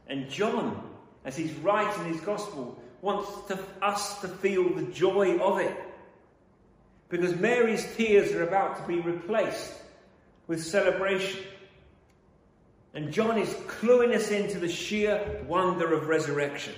And 0.08 0.30
John, 0.30 0.90
as 1.26 1.36
he's 1.36 1.54
writing 1.56 2.06
his 2.06 2.22
gospel, 2.22 2.82
wants 3.02 3.30
to, 3.48 3.60
us 3.82 4.20
to 4.22 4.28
feel 4.28 4.74
the 4.74 4.84
joy 4.84 5.38
of 5.40 5.60
it. 5.60 5.78
Because 7.10 7.36
Mary's 7.36 7.88
tears 7.96 8.32
are 8.34 8.44
about 8.44 8.78
to 8.78 8.88
be 8.88 9.00
replaced 9.00 9.74
with 10.48 10.64
celebration. 10.64 11.42
And 12.94 13.12
John 13.12 13.38
is 13.38 13.54
cluing 13.68 14.16
us 14.16 14.32
into 14.32 14.60
the 14.60 14.70
sheer 14.70 15.44
wonder 15.48 15.94
of 15.94 16.08
resurrection, 16.08 16.74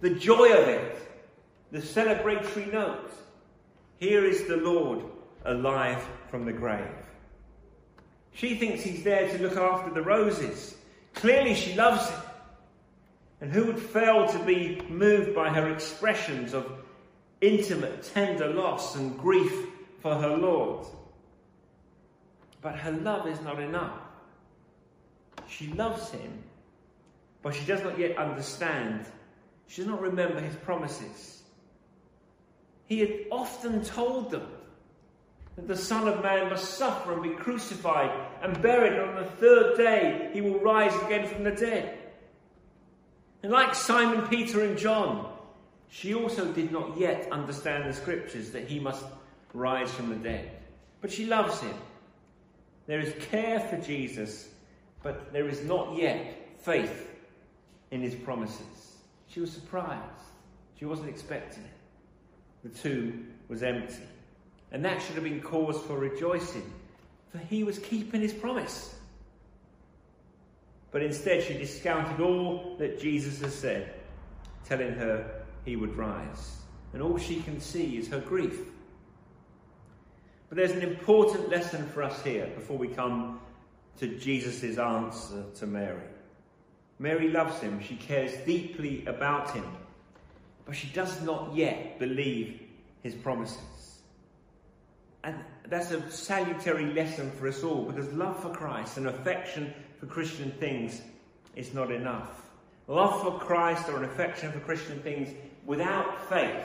the 0.00 0.10
joy 0.10 0.52
of 0.52 0.68
it, 0.68 0.96
the 1.72 1.80
celebratory 1.80 2.72
note. 2.72 3.10
Here 3.98 4.24
is 4.24 4.44
the 4.44 4.56
Lord 4.56 5.04
alive 5.44 6.02
from 6.30 6.44
the 6.44 6.52
grave. 6.52 6.86
She 8.32 8.56
thinks 8.56 8.82
he's 8.82 9.02
there 9.02 9.28
to 9.28 9.42
look 9.42 9.56
after 9.56 9.92
the 9.92 10.02
roses. 10.02 10.76
Clearly, 11.14 11.54
she 11.54 11.74
loves 11.74 12.08
him. 12.08 12.20
And 13.40 13.52
who 13.52 13.64
would 13.66 13.78
fail 13.78 14.26
to 14.28 14.38
be 14.40 14.80
moved 14.88 15.34
by 15.34 15.48
her 15.48 15.70
expressions 15.70 16.54
of 16.54 16.70
intimate, 17.40 18.02
tender 18.14 18.48
loss 18.48 18.96
and 18.96 19.18
grief 19.18 19.52
for 20.00 20.14
her 20.14 20.36
Lord. 20.36 20.86
But 22.66 22.74
her 22.78 22.90
love 22.90 23.28
is 23.28 23.40
not 23.42 23.60
enough. 23.60 23.96
She 25.46 25.68
loves 25.68 26.10
him, 26.10 26.42
but 27.40 27.54
she 27.54 27.64
does 27.64 27.80
not 27.84 27.96
yet 27.96 28.18
understand. 28.18 29.06
She 29.68 29.82
does 29.82 29.88
not 29.88 30.00
remember 30.00 30.40
his 30.40 30.56
promises. 30.56 31.42
He 32.86 32.98
had 32.98 33.12
often 33.30 33.84
told 33.84 34.32
them 34.32 34.48
that 35.54 35.68
the 35.68 35.76
Son 35.76 36.08
of 36.08 36.24
Man 36.24 36.50
must 36.50 36.74
suffer 36.76 37.12
and 37.12 37.22
be 37.22 37.40
crucified 37.40 38.10
and 38.42 38.60
buried, 38.60 38.94
and 38.94 39.10
on 39.10 39.14
the 39.14 39.30
third 39.30 39.76
day 39.76 40.30
he 40.32 40.40
will 40.40 40.58
rise 40.58 41.00
again 41.04 41.28
from 41.28 41.44
the 41.44 41.52
dead. 41.52 41.96
And 43.44 43.52
like 43.52 43.76
Simon, 43.76 44.26
Peter, 44.26 44.64
and 44.64 44.76
John, 44.76 45.32
she 45.88 46.14
also 46.14 46.52
did 46.52 46.72
not 46.72 46.98
yet 46.98 47.30
understand 47.30 47.88
the 47.88 47.94
scriptures 47.94 48.50
that 48.50 48.66
he 48.66 48.80
must 48.80 49.04
rise 49.54 49.92
from 49.92 50.08
the 50.08 50.16
dead. 50.16 50.50
But 51.00 51.12
she 51.12 51.26
loves 51.26 51.60
him. 51.60 51.76
There 52.86 53.00
is 53.00 53.14
care 53.30 53.60
for 53.60 53.76
Jesus, 53.78 54.48
but 55.02 55.32
there 55.32 55.48
is 55.48 55.62
not 55.64 55.96
yet 55.96 56.58
faith 56.60 57.08
in 57.90 58.00
his 58.00 58.14
promises. 58.14 58.96
She 59.28 59.40
was 59.40 59.50
surprised. 59.50 60.02
She 60.78 60.84
wasn't 60.84 61.08
expecting 61.08 61.64
it. 61.64 61.70
The 62.62 62.78
tomb 62.78 63.32
was 63.48 63.62
empty. 63.62 64.02
And 64.72 64.84
that 64.84 65.00
should 65.02 65.14
have 65.14 65.24
been 65.24 65.40
cause 65.40 65.80
for 65.82 65.98
rejoicing, 65.98 66.70
for 67.30 67.38
he 67.38 67.64
was 67.64 67.78
keeping 67.78 68.20
his 68.20 68.32
promise. 68.32 68.94
But 70.90 71.02
instead, 71.02 71.42
she 71.42 71.54
discounted 71.54 72.20
all 72.20 72.76
that 72.78 73.00
Jesus 73.00 73.40
has 73.40 73.54
said, 73.54 73.94
telling 74.64 74.92
her 74.94 75.44
he 75.64 75.76
would 75.76 75.96
rise. 75.96 76.56
And 76.92 77.02
all 77.02 77.18
she 77.18 77.42
can 77.42 77.60
see 77.60 77.98
is 77.98 78.08
her 78.08 78.20
grief. 78.20 78.60
But 80.48 80.58
there's 80.58 80.72
an 80.72 80.82
important 80.82 81.48
lesson 81.48 81.86
for 81.88 82.02
us 82.02 82.22
here 82.22 82.46
before 82.54 82.78
we 82.78 82.88
come 82.88 83.40
to 83.98 84.06
Jesus' 84.18 84.78
answer 84.78 85.44
to 85.56 85.66
Mary. 85.66 86.02
Mary 86.98 87.28
loves 87.28 87.60
him, 87.60 87.80
she 87.80 87.96
cares 87.96 88.32
deeply 88.46 89.04
about 89.06 89.50
him, 89.50 89.64
but 90.64 90.74
she 90.76 90.86
does 90.88 91.20
not 91.22 91.54
yet 91.54 91.98
believe 91.98 92.60
his 93.02 93.14
promises. 93.14 94.00
And 95.24 95.36
that's 95.68 95.90
a 95.90 96.10
salutary 96.10 96.92
lesson 96.92 97.30
for 97.32 97.48
us 97.48 97.62
all 97.64 97.84
because 97.84 98.12
love 98.12 98.40
for 98.40 98.50
Christ 98.50 98.96
and 98.96 99.08
affection 99.08 99.74
for 99.98 100.06
Christian 100.06 100.52
things 100.52 101.02
is 101.56 101.74
not 101.74 101.90
enough. 101.90 102.42
Love 102.86 103.20
for 103.22 103.38
Christ 103.40 103.88
or 103.88 103.96
an 103.96 104.04
affection 104.04 104.52
for 104.52 104.60
Christian 104.60 105.00
things 105.00 105.34
without 105.64 106.28
faith 106.28 106.62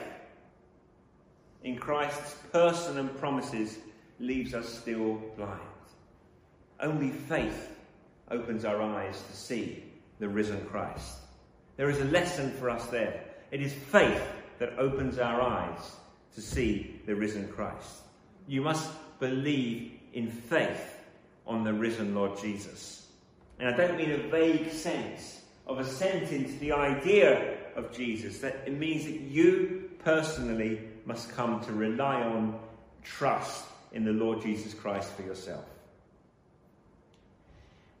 in 1.64 1.76
Christ's 1.76 2.34
person 2.52 2.98
and 2.98 3.16
promises 3.18 3.78
leaves 4.18 4.54
us 4.54 4.68
still 4.68 5.20
blind. 5.36 5.60
Only 6.80 7.10
faith 7.10 7.70
opens 8.30 8.64
our 8.64 8.82
eyes 8.82 9.22
to 9.30 9.36
see 9.36 9.84
the 10.18 10.28
risen 10.28 10.64
Christ. 10.66 11.18
There 11.76 11.90
is 11.90 12.00
a 12.00 12.04
lesson 12.06 12.50
for 12.52 12.70
us 12.70 12.86
there. 12.86 13.24
It 13.50 13.60
is 13.60 13.72
faith 13.72 14.22
that 14.58 14.78
opens 14.78 15.18
our 15.18 15.40
eyes 15.40 15.96
to 16.34 16.40
see 16.40 17.00
the 17.06 17.14
risen 17.14 17.48
Christ. 17.48 18.02
You 18.46 18.62
must 18.62 18.90
believe 19.20 19.92
in 20.12 20.30
faith 20.30 20.96
on 21.46 21.64
the 21.64 21.72
risen 21.72 22.14
Lord 22.14 22.38
Jesus. 22.40 23.06
And 23.58 23.72
I 23.72 23.76
don't 23.76 23.96
mean 23.96 24.12
a 24.12 24.28
vague 24.28 24.70
sense 24.70 25.42
of 25.66 25.78
assent 25.78 26.32
into 26.32 26.58
the 26.58 26.72
idea 26.72 27.56
of 27.76 27.92
Jesus, 27.92 28.38
that 28.38 28.62
it 28.66 28.78
means 28.78 29.04
that 29.04 29.20
you 29.20 29.90
personally 30.04 30.80
must 31.06 31.30
come 31.30 31.60
to 31.64 31.72
rely 31.72 32.22
on, 32.22 32.58
trust 33.02 33.64
in 33.92 34.04
the 34.04 34.12
Lord 34.12 34.42
Jesus 34.42 34.74
Christ 34.74 35.10
for 35.12 35.22
yourself. 35.22 35.64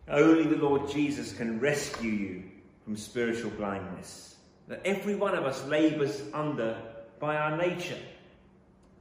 Only 0.08 0.44
the 0.44 0.56
Lord 0.56 0.90
Jesus 0.90 1.32
can 1.32 1.60
rescue 1.60 2.10
you 2.10 2.42
from 2.84 2.96
spiritual 2.96 3.50
blindness 3.50 4.32
that 4.68 4.80
every 4.84 5.14
one 5.14 5.34
of 5.34 5.44
us 5.44 5.64
labours 5.66 6.22
under 6.32 6.76
by 7.20 7.36
our 7.36 7.56
nature. 7.56 7.98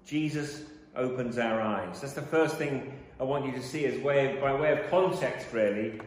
Jesus 0.06 0.64
opens 0.96 1.38
our 1.38 1.62
eyes. 1.62 2.02
That's 2.02 2.14
the 2.14 2.22
first 2.22 2.58
thing 2.58 2.94
I 3.20 3.24
want 3.24 3.46
you 3.46 3.52
to 3.54 3.64
see 3.64 3.86
as 3.86 3.98
way 4.02 4.34
of, 4.34 4.42
by 4.42 4.54
way 4.54 4.72
of 4.78 4.90
context, 4.90 5.48
really. 5.54 6.00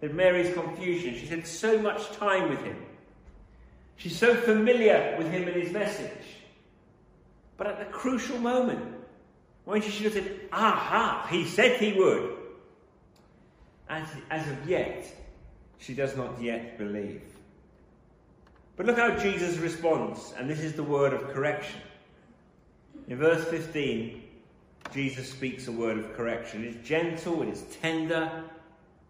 That 0.00 0.14
Mary's 0.14 0.52
confusion. 0.54 1.14
She's 1.14 1.28
had 1.28 1.46
so 1.46 1.78
much 1.78 2.10
time 2.12 2.48
with 2.48 2.62
him. 2.64 2.76
She's 3.96 4.18
so 4.18 4.34
familiar 4.34 5.14
with 5.16 5.30
him 5.30 5.46
and 5.46 5.54
his 5.54 5.72
message. 5.72 6.10
But 7.62 7.70
at 7.70 7.78
the 7.78 7.96
crucial 7.96 8.38
moment, 8.38 8.92
when 9.66 9.82
she 9.82 9.90
should 9.92 10.06
have 10.06 10.14
said, 10.14 10.40
Aha, 10.50 11.28
he 11.30 11.44
said 11.44 11.78
he 11.78 11.92
would. 11.92 12.32
As, 13.88 14.08
as 14.32 14.50
of 14.50 14.68
yet, 14.68 15.06
she 15.78 15.94
does 15.94 16.16
not 16.16 16.42
yet 16.42 16.76
believe. 16.76 17.22
But 18.76 18.86
look 18.86 18.98
how 18.98 19.16
Jesus 19.16 19.58
responds, 19.58 20.34
and 20.36 20.50
this 20.50 20.58
is 20.58 20.72
the 20.72 20.82
word 20.82 21.12
of 21.12 21.28
correction. 21.32 21.80
In 23.06 23.18
verse 23.18 23.44
15, 23.44 24.24
Jesus 24.92 25.30
speaks 25.30 25.68
a 25.68 25.72
word 25.72 25.98
of 25.98 26.16
correction. 26.16 26.64
It 26.64 26.74
is 26.74 26.84
gentle, 26.84 27.42
it 27.42 27.48
is 27.48 27.62
tender, 27.80 28.42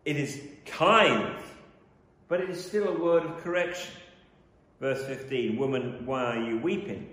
it 0.04 0.18
is 0.18 0.42
kind, 0.66 1.38
but 2.28 2.42
it 2.42 2.50
is 2.50 2.62
still 2.62 2.88
a 2.88 3.02
word 3.02 3.22
of 3.22 3.42
correction. 3.42 3.92
Verse 4.78 5.02
15 5.06 5.56
Woman, 5.56 6.04
why 6.04 6.36
are 6.36 6.42
you 6.42 6.58
weeping? 6.58 7.08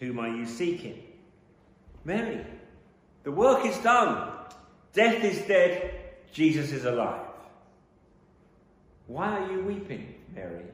Whom 0.00 0.18
are 0.18 0.28
you 0.28 0.46
seeking? 0.46 1.02
Mary, 2.04 2.44
the 3.24 3.32
work 3.32 3.66
is 3.66 3.76
done. 3.78 4.32
Death 4.92 5.24
is 5.24 5.40
dead. 5.46 5.94
Jesus 6.32 6.72
is 6.72 6.84
alive. 6.84 7.26
Why 9.06 9.38
are 9.38 9.52
you 9.52 9.62
weeping, 9.62 10.14
Mary? 10.34 10.64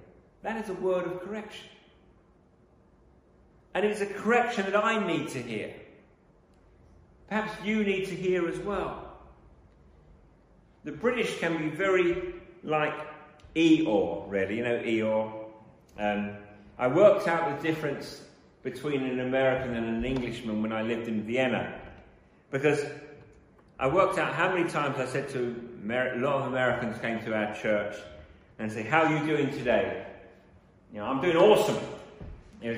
That 0.42 0.62
is 0.62 0.68
a 0.68 0.74
word 0.74 1.06
of 1.06 1.22
correction. 1.22 1.66
And 3.74 3.84
it 3.84 3.90
is 3.90 4.02
a 4.02 4.06
correction 4.06 4.66
that 4.66 4.76
I 4.76 5.04
need 5.04 5.28
to 5.28 5.42
hear. 5.42 5.72
Perhaps 7.28 7.64
you 7.64 7.82
need 7.82 8.06
to 8.06 8.14
hear 8.14 8.48
as 8.48 8.58
well. 8.58 9.12
The 10.84 10.92
British 10.92 11.38
can 11.38 11.56
be 11.56 11.70
very 11.70 12.34
like 12.62 12.94
Eeyore, 13.56 14.30
really. 14.30 14.58
You 14.58 14.64
know 14.64 14.78
Eeyore? 14.78 15.44
Um, 15.98 16.36
I 16.78 16.88
worked 16.88 17.26
out 17.26 17.60
the 17.60 17.66
difference 17.66 18.20
between 18.64 19.02
an 19.02 19.20
American 19.20 19.76
and 19.76 19.86
an 19.86 20.04
Englishman 20.04 20.62
when 20.62 20.72
I 20.72 20.82
lived 20.82 21.06
in 21.06 21.22
Vienna. 21.22 21.72
Because 22.50 22.84
I 23.78 23.86
worked 23.86 24.18
out 24.18 24.32
how 24.32 24.52
many 24.52 24.68
times 24.68 24.98
I 24.98 25.06
said 25.06 25.28
to 25.30 25.54
a 25.86 26.16
lot 26.16 26.40
of 26.40 26.46
Americans 26.46 26.98
came 27.00 27.20
to 27.24 27.34
our 27.34 27.54
church 27.54 27.94
and 28.58 28.72
say, 28.72 28.82
"How 28.82 29.02
are 29.04 29.12
you 29.16 29.26
doing 29.26 29.50
today?" 29.50 30.06
You 30.92 31.00
know, 31.00 31.06
I'm 31.06 31.20
doing 31.20 31.36
awesome. 31.36 31.76
You 32.62 32.74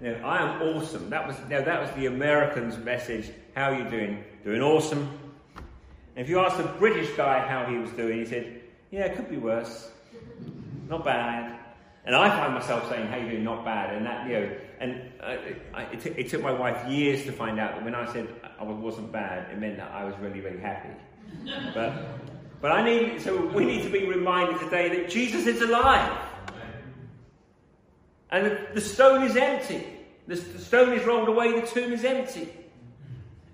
know, 0.00 0.20
I 0.24 0.38
am 0.42 0.62
awesome. 0.62 1.10
That 1.10 1.26
was 1.26 1.36
you 1.40 1.56
know, 1.56 1.62
that 1.62 1.80
was 1.80 1.90
the 1.96 2.06
Americans' 2.06 2.78
message. 2.78 3.32
How 3.56 3.72
are 3.72 3.78
you 3.78 3.90
doing? 3.90 4.22
Doing 4.44 4.62
awesome. 4.62 5.08
And 6.14 6.24
if 6.24 6.28
you 6.28 6.38
asked 6.38 6.60
a 6.60 6.68
British 6.78 7.10
guy 7.16 7.40
how 7.40 7.64
he 7.64 7.76
was 7.76 7.90
doing, 7.90 8.20
he 8.20 8.26
said, 8.26 8.60
"Yeah, 8.92 9.06
it 9.06 9.16
could 9.16 9.28
be 9.28 9.38
worse. 9.38 9.90
Not 10.88 11.04
bad." 11.04 11.53
And 12.06 12.14
I 12.14 12.28
find 12.28 12.54
myself 12.54 12.88
saying, 12.88 13.06
"How 13.08 13.16
you 13.16 13.30
doing? 13.30 13.44
Not 13.44 13.64
bad." 13.64 13.94
And 13.94 14.04
that 14.06 14.26
you 14.26 14.32
know, 14.34 14.56
and 14.80 15.12
uh, 15.22 15.36
I, 15.72 15.82
it, 15.84 16.00
t- 16.00 16.14
it 16.16 16.28
took 16.28 16.42
my 16.42 16.52
wife 16.52 16.86
years 16.88 17.24
to 17.24 17.32
find 17.32 17.58
out 17.58 17.74
that 17.74 17.84
when 17.84 17.94
I 17.94 18.12
said 18.12 18.28
I 18.58 18.64
wasn't 18.64 19.12
bad, 19.12 19.50
it 19.50 19.58
meant 19.58 19.78
that 19.78 19.90
I 19.90 20.04
was 20.04 20.14
really, 20.20 20.40
really 20.40 20.60
happy. 20.60 20.90
but, 21.74 21.92
but 22.60 22.72
I 22.72 22.84
need, 22.84 23.20
so 23.20 23.46
we 23.46 23.64
need 23.64 23.82
to 23.82 23.90
be 23.90 24.06
reminded 24.06 24.60
today 24.60 24.88
that 24.96 25.10
Jesus 25.10 25.46
is 25.46 25.62
alive. 25.62 26.18
And 28.30 28.46
the, 28.46 28.66
the 28.74 28.80
stone 28.80 29.22
is 29.24 29.36
empty. 29.36 29.86
The, 30.26 30.36
the 30.36 30.58
stone 30.58 30.92
is 30.92 31.04
rolled 31.04 31.28
away, 31.28 31.60
the 31.60 31.66
tomb 31.66 31.92
is 31.92 32.04
empty. 32.04 32.48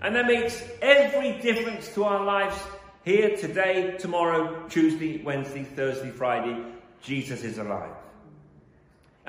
And 0.00 0.14
that 0.14 0.26
makes 0.26 0.62
every 0.80 1.38
difference 1.40 1.92
to 1.94 2.04
our 2.04 2.24
lives 2.24 2.56
here, 3.04 3.36
today, 3.36 3.96
tomorrow, 3.98 4.66
Tuesday, 4.68 5.22
Wednesday, 5.22 5.64
Thursday, 5.64 6.10
Friday. 6.10 6.56
Jesus 7.02 7.42
is 7.42 7.58
alive. 7.58 7.92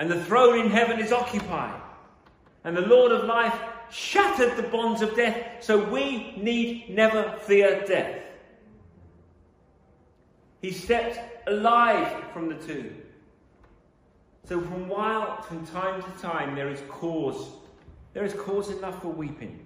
And 0.01 0.09
the 0.09 0.25
throne 0.25 0.59
in 0.59 0.71
heaven 0.71 0.99
is 0.99 1.11
occupied. 1.11 1.79
And 2.63 2.75
the 2.75 2.81
Lord 2.81 3.11
of 3.11 3.25
life 3.25 3.53
shattered 3.91 4.57
the 4.57 4.63
bonds 4.63 5.03
of 5.03 5.15
death, 5.15 5.63
so 5.63 5.77
we 5.77 6.33
need 6.37 6.89
never 6.89 7.37
fear 7.43 7.85
death. 7.85 8.19
He 10.59 10.71
stepped 10.71 11.19
alive 11.47 12.23
from 12.33 12.49
the 12.49 12.55
tomb. 12.55 12.99
So 14.45 14.59
from 14.59 14.87
while 14.87 15.39
from 15.43 15.67
time 15.67 16.01
to 16.01 16.09
time 16.19 16.55
there 16.55 16.71
is 16.71 16.81
cause. 16.89 17.49
There 18.13 18.25
is 18.25 18.33
cause 18.33 18.71
enough 18.71 19.03
for 19.03 19.09
weeping. 19.09 19.63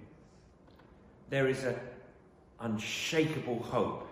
There 1.30 1.48
is 1.48 1.64
an 1.64 1.76
unshakable 2.60 3.60
hope 3.60 4.06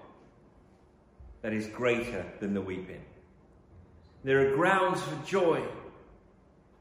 that 1.43 1.53
is 1.53 1.67
greater 1.67 2.25
than 2.41 2.55
the 2.55 2.63
weeping. 2.63 3.03
There 4.25 4.49
are 4.49 4.57
grounds 4.57 5.03
for 5.03 5.17
joy 5.27 5.63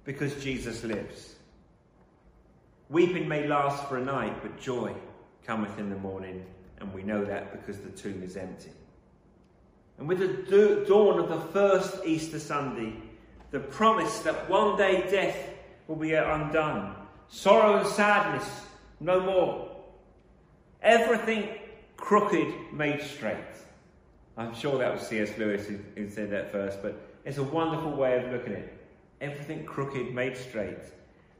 because 0.05 0.41
Jesus 0.43 0.83
lives. 0.83 1.35
Weeping 2.89 3.27
may 3.27 3.47
last 3.47 3.87
for 3.87 3.97
a 3.97 4.03
night, 4.03 4.41
but 4.41 4.59
joy 4.59 4.93
cometh 5.45 5.77
in 5.79 5.89
the 5.89 5.95
morning, 5.95 6.45
and 6.79 6.93
we 6.93 7.03
know 7.03 7.23
that 7.25 7.51
because 7.51 7.81
the 7.81 7.89
tomb 7.89 8.21
is 8.23 8.37
empty. 8.37 8.71
And 9.97 10.07
with 10.07 10.19
the 10.19 10.85
dawn 10.85 11.19
of 11.19 11.29
the 11.29 11.39
first 11.51 12.05
Easter 12.05 12.39
Sunday, 12.39 12.93
the 13.51 13.59
promise 13.59 14.19
that 14.19 14.49
one 14.49 14.77
day 14.77 15.07
death 15.09 15.37
will 15.87 15.95
be 15.95 16.13
undone, 16.13 16.95
sorrow 17.29 17.77
and 17.77 17.87
sadness 17.87 18.47
no 18.99 19.19
more, 19.19 19.69
everything 20.81 21.49
crooked 21.97 22.53
made 22.71 23.01
straight. 23.01 23.37
I'm 24.37 24.55
sure 24.55 24.79
that 24.79 24.93
was 24.93 25.07
C.S. 25.07 25.37
Lewis 25.37 25.67
who, 25.67 25.77
who 25.95 26.09
said 26.09 26.31
that 26.31 26.51
first, 26.51 26.81
but 26.81 26.99
it's 27.23 27.37
a 27.37 27.43
wonderful 27.43 27.91
way 27.91 28.23
of 28.23 28.31
looking 28.31 28.53
at 28.53 28.59
it. 28.59 28.82
Everything 29.23 29.63
crooked 29.63 30.13
made 30.13 30.35
straight. 30.35 30.83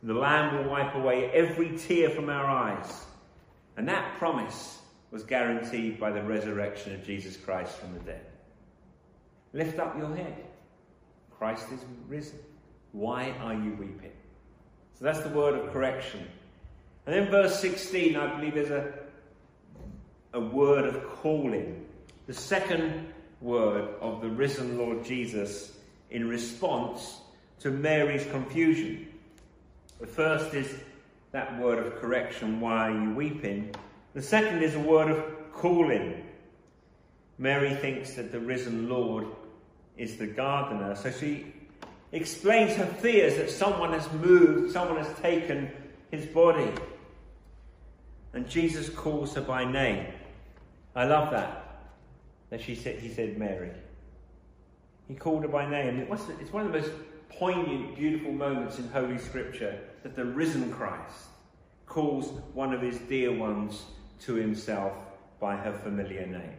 The 0.04 0.14
Lamb 0.14 0.56
will 0.56 0.72
wipe 0.72 0.96
away 0.96 1.30
every 1.32 1.78
tear 1.78 2.10
from 2.10 2.30
our 2.30 2.46
eyes. 2.46 3.04
And 3.76 3.86
that 3.90 4.18
promise 4.18 4.80
was 5.12 5.24
guaranteed 5.24 6.00
by 6.00 6.12
the 6.12 6.24
resurrection 6.24 6.96
of 6.96 7.06
Jesus 7.06 7.36
Christ 7.36 7.76
from 7.76 7.94
the 7.94 8.00
dead. 8.00 8.26
Lift 9.52 9.80
up 9.80 9.98
your 9.98 10.16
head. 10.16 10.46
Christ 11.38 11.66
is 11.74 11.82
risen. 12.08 12.40
Why 12.94 13.32
are 13.42 13.54
you 13.54 13.72
weeping? 13.72 14.14
So 14.98 15.04
that's 15.04 15.20
the 15.20 15.30
word 15.30 15.56
of 15.56 15.74
correction. 15.74 16.26
And 17.06 17.14
then 17.14 17.30
verse 17.30 17.60
16, 17.60 18.16
I 18.16 18.34
believe 18.34 18.54
there's 18.56 18.70
a, 18.72 18.94
a 20.34 20.40
word 20.40 20.86
of 20.86 21.04
calling. 21.18 21.86
The 22.28 22.34
second 22.34 23.08
word 23.42 23.90
of 24.00 24.22
the 24.22 24.30
risen 24.30 24.78
Lord 24.78 25.04
Jesus 25.04 25.74
in 26.12 26.30
response 26.30 27.20
to 27.64 27.72
Mary's 27.72 28.26
confusion. 28.26 29.08
The 30.02 30.06
first 30.06 30.54
is 30.54 30.76
that 31.32 31.58
word 31.58 31.80
of 31.80 31.96
correction, 31.96 32.60
why 32.60 32.90
are 32.90 32.92
you 32.92 33.16
weeping? 33.16 33.74
The 34.14 34.22
second 34.22 34.62
is 34.62 34.76
a 34.76 34.80
word 34.80 35.10
of 35.10 35.54
calling. 35.54 36.26
Mary 37.38 37.74
thinks 37.76 38.16
that 38.16 38.34
the 38.34 38.40
risen 38.40 38.90
Lord 38.90 39.28
is 39.98 40.18
the 40.18 40.28
gardener, 40.28 40.94
so 40.96 41.10
she 41.10 41.54
explains 42.12 42.76
her 42.76 42.86
fears 42.86 43.38
that 43.38 43.50
someone 43.50 43.94
has 43.94 44.12
moved, 44.12 44.74
someone 44.74 44.98
has 44.98 45.20
taken 45.20 45.72
his 46.12 46.26
body. 46.26 46.70
And 48.34 48.50
Jesus 48.50 48.90
calls 48.90 49.36
her 49.36 49.42
by 49.42 49.64
name. 49.64 50.08
I 50.98 51.06
love 51.06 51.32
that. 51.32 51.86
That 52.50 52.60
she 52.60 52.76
said, 52.76 53.00
he 53.00 53.08
said 53.08 53.38
Mary. 53.38 53.72
He 55.08 55.16
called 55.16 55.44
her 55.44 55.48
by 55.48 55.70
name. 55.70 56.06
It's 56.12 56.52
one 56.52 56.66
of 56.66 56.74
the 56.74 56.80
most 56.80 56.92
poignant, 57.30 57.96
beautiful 57.96 58.32
moments 58.32 58.80
in 58.80 58.88
Holy 58.90 59.18
Scripture 59.18 59.80
that 60.04 60.16
the 60.16 60.26
risen 60.26 60.72
Christ 60.72 61.28
calls 61.86 62.32
one 62.54 62.74
of 62.74 62.82
his 62.82 62.98
dear 63.00 63.32
ones 63.32 63.84
to 64.22 64.36
himself 64.36 64.94
by 65.40 65.56
her 65.56 65.74
familiar 65.74 66.26
name. 66.26 66.58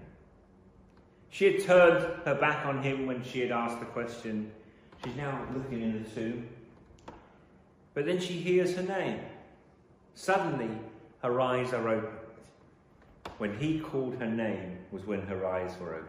She 1.30 1.52
had 1.52 1.62
turned 1.64 2.04
her 2.24 2.34
back 2.34 2.64
on 2.66 2.82
him 2.82 3.06
when 3.06 3.24
she 3.24 3.40
had 3.40 3.50
asked 3.50 3.80
the 3.80 3.86
question. 3.86 4.52
She's 5.04 5.16
now 5.16 5.46
looking 5.52 5.82
in 5.82 6.04
the 6.04 6.10
tomb. 6.10 6.48
But 7.92 8.06
then 8.06 8.20
she 8.20 8.34
hears 8.34 8.76
her 8.76 8.82
name. 8.82 9.20
Suddenly, 10.14 10.70
her 11.22 11.40
eyes 11.40 11.72
are 11.72 11.88
opened. 11.88 12.18
When 13.38 13.58
he 13.58 13.80
called 13.80 14.16
her 14.16 14.30
name 14.30 14.78
was 14.92 15.04
when 15.06 15.22
her 15.22 15.46
eyes 15.46 15.76
were 15.80 15.94
opened. 15.94 16.08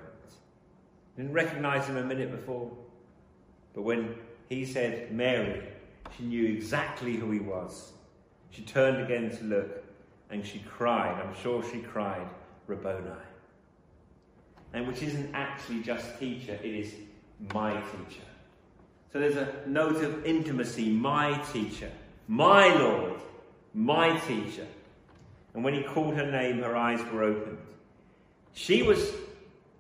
Didn't 1.18 1.34
recognize 1.34 1.88
him 1.88 1.98
a 1.98 2.04
minute 2.04 2.30
before. 2.30 2.72
But 3.74 3.84
when 3.84 4.16
he 4.50 4.66
said 4.66 5.12
Mary, 5.12 5.64
she 6.16 6.24
knew 6.24 6.46
exactly 6.46 7.16
who 7.16 7.32
he 7.32 7.40
was. 7.40 7.94
She 8.52 8.62
turned 8.62 9.04
again 9.04 9.36
to 9.38 9.44
look 9.44 9.84
and 10.30 10.46
she 10.46 10.60
cried, 10.60 11.22
I'm 11.22 11.36
sure 11.42 11.64
she 11.64 11.80
cried, 11.80 12.28
Rabboni. 12.68 13.10
And 14.74 14.88
which 14.88 15.02
isn't 15.02 15.34
actually 15.34 15.82
just 15.82 16.20
teacher, 16.20 16.58
it 16.62 16.76
is 16.76 16.94
my 17.54 17.74
teacher. 17.74 18.26
So 19.12 19.20
there's 19.20 19.38
a 19.38 19.54
note 19.66 20.04
of 20.04 20.26
intimacy, 20.26 20.90
my 20.90 21.38
teacher, 21.54 21.92
my 22.28 22.74
Lord, 22.74 23.14
my 23.74 24.18
teacher. 24.20 24.68
And 25.54 25.64
when 25.64 25.74
he 25.74 25.84
called 25.84 26.16
her 26.16 26.30
name, 26.30 26.60
her 26.60 26.76
eyes 26.76 27.00
were 27.12 27.24
opened. 27.24 27.58
She 28.54 28.84
was 28.84 29.12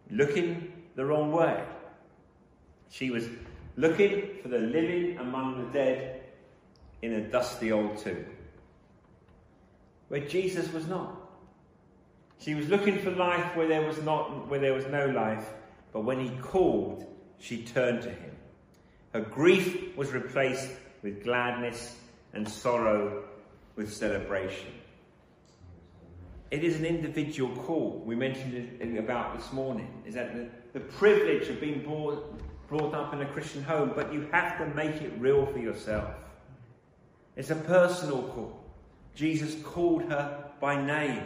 looking 0.10 0.71
the 0.95 1.06
wrong 1.06 1.32
way. 1.32 1.62
She 2.89 3.10
was 3.10 3.28
looking 3.77 4.29
for 4.41 4.47
the 4.47 4.59
living 4.59 5.17
among 5.17 5.65
the 5.65 5.71
dead 5.71 6.21
in 7.01 7.13
a 7.13 7.21
dusty 7.21 7.71
old 7.71 7.97
tomb, 7.97 8.25
where 10.07 10.21
Jesus 10.21 10.71
was 10.71 10.88
not. 10.88 11.21
She 12.39 12.53
was 12.53 12.67
looking 12.67 12.99
for 12.99 13.11
life 13.11 13.55
where 13.55 13.67
there 13.67 13.81
was 13.81 14.01
not 14.01 14.47
where 14.47 14.59
there 14.59 14.73
was 14.73 14.85
no 14.88 15.07
life, 15.07 15.47
but 15.91 16.01
when 16.01 16.19
he 16.19 16.29
called, 16.41 17.05
she 17.39 17.63
turned 17.63 18.01
to 18.03 18.09
him. 18.09 18.31
Her 19.13 19.21
grief 19.21 19.95
was 19.95 20.11
replaced 20.11 20.69
with 21.01 21.23
gladness 21.23 21.95
and 22.33 22.47
sorrow 22.47 23.23
with 23.75 23.93
celebration. 23.93 24.67
It 26.51 26.63
is 26.63 26.77
an 26.77 26.85
individual 26.85 27.55
call. 27.63 28.01
We 28.05 28.15
mentioned 28.15 28.79
it 28.79 28.97
about 28.97 29.38
this 29.38 29.51
morning. 29.51 30.03
Is 30.05 30.15
that 30.15 30.35
the, 30.35 30.49
the 30.73 30.79
privilege 30.79 31.47
of 31.49 31.59
being 31.59 31.83
born, 31.83 32.19
brought 32.67 32.93
up 32.93 33.13
in 33.13 33.21
a 33.21 33.25
Christian 33.25 33.63
home, 33.63 33.91
but 33.95 34.13
you 34.13 34.28
have 34.32 34.58
to 34.58 34.65
make 34.75 35.01
it 35.01 35.13
real 35.19 35.45
for 35.45 35.60
yourself. 35.60 36.10
It's 37.36 37.49
a 37.49 37.56
personal 37.56 38.23
call. 38.23 38.60
Jesus 39.13 39.56
called 39.63 40.04
her 40.04 40.49
by 40.60 40.82
name. 40.82 41.23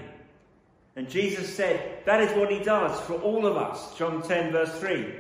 And 0.95 1.09
Jesus 1.09 1.53
said 1.53 2.03
that 2.05 2.21
is 2.21 2.35
what 2.37 2.51
he 2.51 2.59
does 2.59 2.99
for 3.01 3.13
all 3.13 3.45
of 3.45 3.55
us. 3.57 3.97
John 3.97 4.21
10, 4.21 4.51
verse 4.51 4.77
3. 4.79 5.13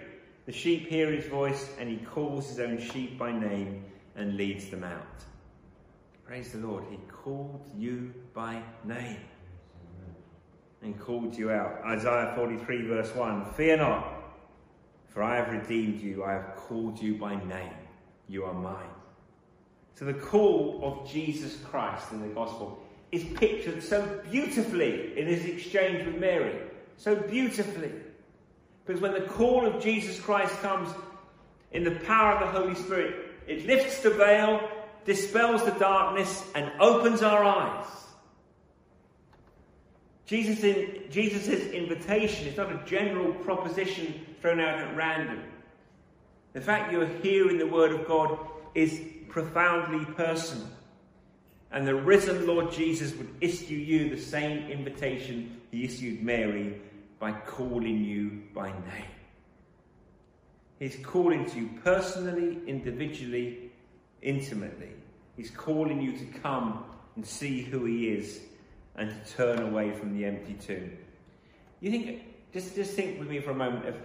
The 0.45 0.51
sheep 0.51 0.87
hear 0.87 1.11
his 1.11 1.25
voice, 1.25 1.69
and 1.79 1.89
he 1.89 1.97
calls 1.97 2.49
his 2.49 2.59
own 2.59 2.79
sheep 2.79 3.17
by 3.17 3.31
name 3.31 3.85
and 4.15 4.35
leads 4.35 4.69
them 4.69 4.83
out. 4.83 5.23
Praise 6.25 6.51
the 6.51 6.57
Lord. 6.59 6.83
He 6.89 6.97
called 7.07 7.61
you 7.77 8.13
by 8.33 8.61
name 8.83 9.19
and 10.81 10.99
called 10.99 11.35
you 11.35 11.51
out. 11.51 11.81
Isaiah 11.85 12.33
43, 12.35 12.87
verse 12.87 13.13
1 13.15 13.53
Fear 13.53 13.77
not, 13.77 14.18
for 15.19 15.25
I 15.25 15.35
have 15.35 15.51
redeemed 15.51 15.99
you, 15.99 16.23
I 16.23 16.31
have 16.31 16.55
called 16.55 17.01
you 17.01 17.15
by 17.15 17.35
name. 17.43 17.73
You 18.29 18.45
are 18.45 18.53
mine. 18.53 18.87
So 19.95 20.05
the 20.05 20.13
call 20.13 20.79
of 20.81 21.11
Jesus 21.11 21.57
Christ 21.57 22.13
in 22.13 22.21
the 22.21 22.33
gospel 22.33 22.81
is 23.11 23.25
pictured 23.35 23.83
so 23.83 24.21
beautifully 24.31 25.19
in 25.19 25.27
his 25.27 25.43
exchange 25.43 26.05
with 26.05 26.15
Mary. 26.15 26.57
So 26.95 27.17
beautifully. 27.17 27.91
Because 28.85 29.01
when 29.01 29.11
the 29.11 29.27
call 29.27 29.65
of 29.65 29.83
Jesus 29.83 30.17
Christ 30.21 30.53
comes 30.61 30.87
in 31.73 31.83
the 31.83 31.99
power 32.05 32.35
of 32.35 32.53
the 32.53 32.57
Holy 32.57 32.75
Spirit, 32.75 33.13
it 33.45 33.65
lifts 33.65 33.99
the 33.99 34.11
veil, 34.11 34.69
dispels 35.03 35.65
the 35.65 35.71
darkness, 35.71 36.45
and 36.55 36.71
opens 36.79 37.23
our 37.23 37.43
eyes. 37.43 37.87
Jesus 40.27 40.63
in, 40.63 41.11
Jesus' 41.11 41.71
invitation 41.71 42.47
is 42.47 42.55
not 42.55 42.71
a 42.71 42.81
general 42.85 43.33
proposition 43.33 44.27
thrown 44.41 44.59
out 44.59 44.79
at 44.79 44.95
random. 44.95 45.43
The 46.53 46.61
fact 46.61 46.91
you're 46.91 47.07
hearing 47.07 47.57
the 47.57 47.67
Word 47.67 47.91
of 47.91 48.07
God 48.07 48.37
is 48.73 49.01
profoundly 49.27 50.05
personal. 50.15 50.67
And 51.71 51.87
the 51.87 51.95
risen 51.95 52.47
Lord 52.47 52.71
Jesus 52.71 53.15
would 53.15 53.29
issue 53.41 53.75
you 53.75 54.09
the 54.09 54.21
same 54.21 54.69
invitation 54.69 55.61
he 55.71 55.85
issued 55.85 56.23
Mary 56.23 56.81
by 57.19 57.31
calling 57.31 58.03
you 58.03 58.43
by 58.53 58.69
name. 58.69 59.05
He's 60.79 60.97
calling 61.03 61.45
to 61.45 61.59
you 61.59 61.69
personally, 61.83 62.59
individually, 62.65 63.69
intimately. 64.21 64.91
He's 65.35 65.51
calling 65.51 66.01
you 66.01 66.17
to 66.17 66.25
come 66.39 66.85
and 67.15 67.25
see 67.25 67.61
who 67.61 67.85
he 67.85 68.07
is 68.07 68.41
and 68.95 69.09
to 69.09 69.33
turn 69.33 69.61
away 69.61 69.91
from 69.91 70.17
the 70.17 70.25
empty 70.25 70.53
tomb. 70.53 70.97
You 71.81 71.91
think, 71.91 72.23
just, 72.53 72.75
just 72.75 72.93
think 72.93 73.19
with 73.19 73.29
me 73.29 73.39
for 73.41 73.51
a 73.51 73.55
moment 73.55 73.87
of 73.87 73.95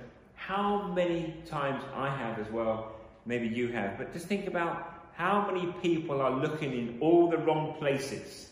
how 0.46 0.88
many 0.88 1.34
times 1.46 1.82
I 1.94 2.14
have 2.14 2.38
as 2.38 2.52
well, 2.52 2.92
maybe 3.24 3.48
you 3.48 3.68
have, 3.68 3.96
but 3.96 4.12
just 4.12 4.26
think 4.26 4.46
about 4.46 5.00
how 5.14 5.50
many 5.50 5.72
people 5.80 6.20
are 6.20 6.30
looking 6.30 6.72
in 6.72 6.98
all 7.00 7.30
the 7.30 7.38
wrong 7.38 7.76
places 7.78 8.50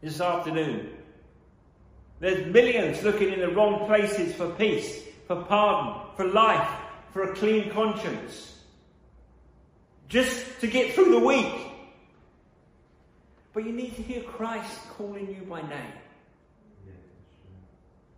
this 0.00 0.20
afternoon. 0.20 0.90
There's 2.18 2.52
millions 2.52 3.02
looking 3.04 3.32
in 3.32 3.40
the 3.40 3.50
wrong 3.50 3.86
places 3.86 4.34
for 4.34 4.50
peace, 4.50 5.02
for 5.28 5.44
pardon, 5.44 6.00
for 6.16 6.26
life, 6.26 6.68
for 7.12 7.22
a 7.22 7.36
clean 7.36 7.70
conscience. 7.70 8.58
Just 10.08 10.60
to 10.60 10.66
get 10.66 10.94
through 10.94 11.12
the 11.12 11.18
week. 11.20 11.54
But 13.52 13.64
you 13.64 13.72
need 13.72 13.94
to 13.94 14.02
hear 14.02 14.22
Christ 14.22 14.76
calling 14.96 15.28
you 15.28 15.46
by 15.48 15.62
name. 15.62 15.92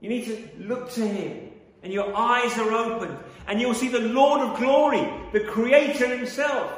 You 0.01 0.09
need 0.09 0.25
to 0.27 0.49
look 0.59 0.91
to 0.93 1.07
Him, 1.07 1.51
and 1.87 1.93
your 1.93 2.17
eyes 2.17 2.59
are 2.59 2.73
opened, 2.73 3.17
and 3.47 3.61
you'll 3.61 3.73
see 3.73 3.87
the 3.87 4.01
Lord 4.01 4.41
of 4.41 4.59
glory, 4.59 5.09
the 5.31 5.39
Creator 5.39 6.17
Himself, 6.17 6.73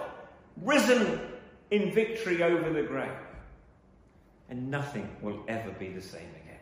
risen 0.60 1.18
in 1.70 1.94
victory 1.94 2.42
over 2.42 2.68
the 2.68 2.82
grave. 2.82 3.08
and 4.48 4.70
nothing 4.70 5.08
will 5.20 5.42
ever 5.48 5.70
be 5.72 5.88
the 5.88 6.00
same 6.02 6.28
again. 6.28 6.60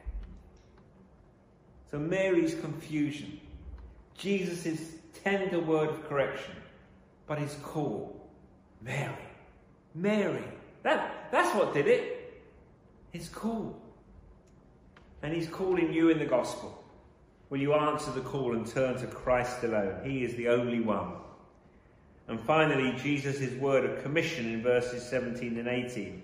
So 1.90 1.98
Mary's 1.98 2.54
confusion, 2.54 3.40
Jesus' 4.16 4.92
tender 5.24 5.60
word 5.60 5.90
of 5.90 6.08
correction, 6.08 6.54
but 7.26 7.38
his 7.38 7.54
call, 7.62 8.28
Mary, 8.82 9.14
Mary. 9.94 10.44
That, 10.82 11.28
that's 11.30 11.54
what 11.56 11.74
did 11.74 11.86
it. 11.86 12.42
His 13.12 13.28
call. 13.28 13.80
And 15.22 15.32
he's 15.32 15.48
calling 15.48 15.92
you 15.92 16.10
in 16.10 16.18
the 16.18 16.26
gospel. 16.26 16.84
Will 17.48 17.58
you 17.58 17.74
answer 17.74 18.10
the 18.10 18.20
call 18.20 18.54
and 18.54 18.66
turn 18.66 18.96
to 18.98 19.06
Christ 19.06 19.62
alone? 19.62 20.00
He 20.04 20.24
is 20.24 20.34
the 20.34 20.48
only 20.48 20.80
one. 20.80 21.12
And 22.28 22.40
finally, 22.40 22.92
Jesus' 22.98 23.52
word 23.60 23.84
of 23.84 24.02
commission 24.02 24.52
in 24.52 24.62
verses 24.62 25.04
17 25.08 25.58
and 25.58 25.68
18. 25.68 26.22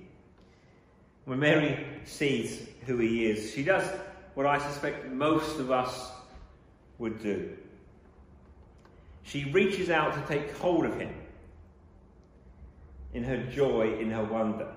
When 1.25 1.39
Mary 1.39 1.87
sees 2.05 2.67
who 2.87 2.99
he 2.99 3.27
is, 3.27 3.53
she 3.53 3.63
does 3.63 3.89
what 4.35 4.47
I 4.47 4.59
suspect 4.59 5.07
most 5.07 5.61
of 5.61 5.71
us 5.71 6.11
would 6.99 7.23
do. 7.23 7.51
She 9.23 9.45
reaches 9.53 9.91
out 9.91 10.15
to 10.15 10.35
take 10.35 10.57
hold 10.57 10.85
of 10.85 10.99
him 10.99 11.15
in 13.15 13.23
her 13.23 13.45
joy, 13.45 13.97
in 14.01 14.11
her 14.11 14.25
wonder. 14.25 14.69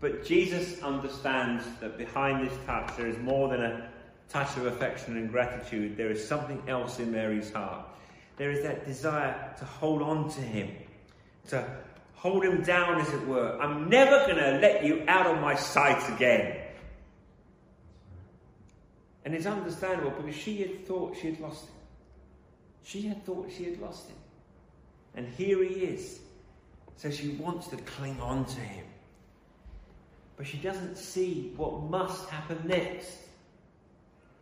But 0.00 0.24
Jesus 0.24 0.80
understands 0.82 1.64
that 1.80 1.98
behind 1.98 2.48
this 2.48 2.56
touch 2.64 2.96
there 2.96 3.08
is 3.08 3.18
more 3.18 3.48
than 3.48 3.62
a 3.62 3.90
touch 4.28 4.56
of 4.56 4.66
affection 4.66 5.16
and 5.16 5.30
gratitude. 5.30 5.96
There 5.96 6.10
is 6.10 6.26
something 6.26 6.62
else 6.68 6.98
in 6.98 7.10
Mary's 7.10 7.52
heart. 7.52 7.86
There 8.36 8.50
is 8.50 8.62
that 8.62 8.86
desire 8.86 9.54
to 9.58 9.64
hold 9.64 10.02
on 10.02 10.30
to 10.30 10.40
him, 10.40 10.70
to 11.48 11.64
hold 12.14 12.44
him 12.44 12.62
down, 12.62 13.00
as 13.00 13.12
it 13.12 13.26
were. 13.26 13.58
I'm 13.60 13.88
never 13.88 14.26
going 14.26 14.36
to 14.38 14.58
let 14.60 14.84
you 14.84 15.04
out 15.08 15.26
of 15.26 15.40
my 15.40 15.54
sight 15.54 16.14
again. 16.14 16.56
And 19.24 19.34
it's 19.34 19.46
understandable 19.46 20.10
because 20.10 20.34
she 20.34 20.58
had 20.58 20.86
thought 20.86 21.16
she 21.16 21.30
had 21.30 21.40
lost 21.40 21.64
him. 21.64 21.74
She 22.84 23.02
had 23.02 23.24
thought 23.26 23.50
she 23.54 23.64
had 23.64 23.80
lost 23.80 24.08
him. 24.08 24.16
And 25.14 25.28
here 25.34 25.62
he 25.62 25.74
is. 25.74 26.20
So 26.96 27.10
she 27.10 27.30
wants 27.30 27.66
to 27.68 27.76
cling 27.76 28.20
on 28.20 28.44
to 28.44 28.60
him. 28.60 28.86
But 30.36 30.46
she 30.46 30.56
doesn't 30.58 30.96
see 30.96 31.52
what 31.56 31.82
must 31.82 32.28
happen 32.30 32.62
next. 32.64 33.18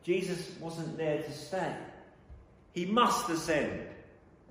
Jesus 0.07 0.53
wasn't 0.61 0.97
there 0.97 1.21
to 1.21 1.33
stay. 1.33 1.75
He 2.73 2.87
must 2.87 3.29
ascend 3.29 3.89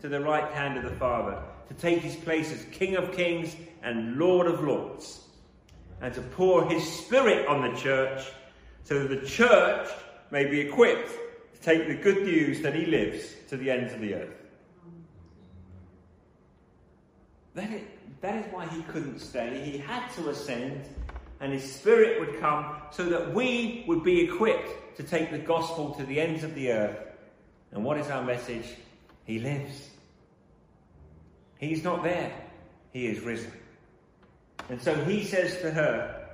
to 0.01 0.09
the 0.09 0.19
right 0.19 0.51
hand 0.51 0.77
of 0.77 0.83
the 0.83 0.97
Father 0.97 1.41
to 1.69 1.73
take 1.75 1.99
his 1.99 2.17
place 2.17 2.51
as 2.51 2.65
King 2.73 2.97
of 2.97 3.13
Kings 3.13 3.55
and 3.81 4.17
Lord 4.17 4.47
of 4.47 4.61
Lords, 4.65 5.21
and 6.01 6.13
to 6.13 6.21
pour 6.21 6.69
his 6.69 6.83
Spirit 6.83 7.47
on 7.47 7.61
the 7.61 7.79
church 7.79 8.21
so 8.83 9.07
that 9.07 9.21
the 9.21 9.25
church 9.25 9.87
may 10.29 10.43
be 10.43 10.59
equipped 10.59 11.11
to 11.53 11.61
take 11.61 11.87
the 11.87 11.95
good 11.95 12.25
news 12.25 12.59
that 12.59 12.75
he 12.75 12.85
lives 12.85 13.33
to 13.47 13.55
the 13.55 13.71
ends 13.71 13.93
of 13.93 14.01
the 14.01 14.13
earth. 14.13 14.35
That 17.53 17.71
is, 17.71 17.81
that 18.19 18.45
is 18.45 18.53
why 18.53 18.67
he 18.67 18.81
couldn't 18.81 19.19
stay. 19.19 19.71
He 19.71 19.77
had 19.77 20.11
to 20.15 20.29
ascend, 20.29 20.83
and 21.39 21.51
his 21.51 21.69
Spirit 21.73 22.19
would 22.19 22.39
come 22.39 22.77
so 22.91 23.05
that 23.05 23.33
we 23.33 23.83
would 23.87 24.03
be 24.03 24.21
equipped 24.21 24.97
to 24.97 25.03
take 25.03 25.31
the 25.31 25.37
gospel 25.37 25.93
to 25.95 26.05
the 26.05 26.19
ends 26.19 26.43
of 26.43 26.55
the 26.55 26.71
earth 26.71 26.97
and 27.75 27.83
what 27.83 27.97
is 27.97 28.09
our 28.09 28.23
message? 28.23 28.65
He 29.25 29.37
lives. 29.37 29.89
He's 31.57 31.83
not 31.83 32.03
there. 32.03 32.33
He 32.93 33.05
is 33.07 33.19
risen. 33.19 33.51
And 34.69 34.81
so 34.81 34.95
he 35.03 35.25
says 35.25 35.59
to 35.61 35.71
her, 35.71 36.29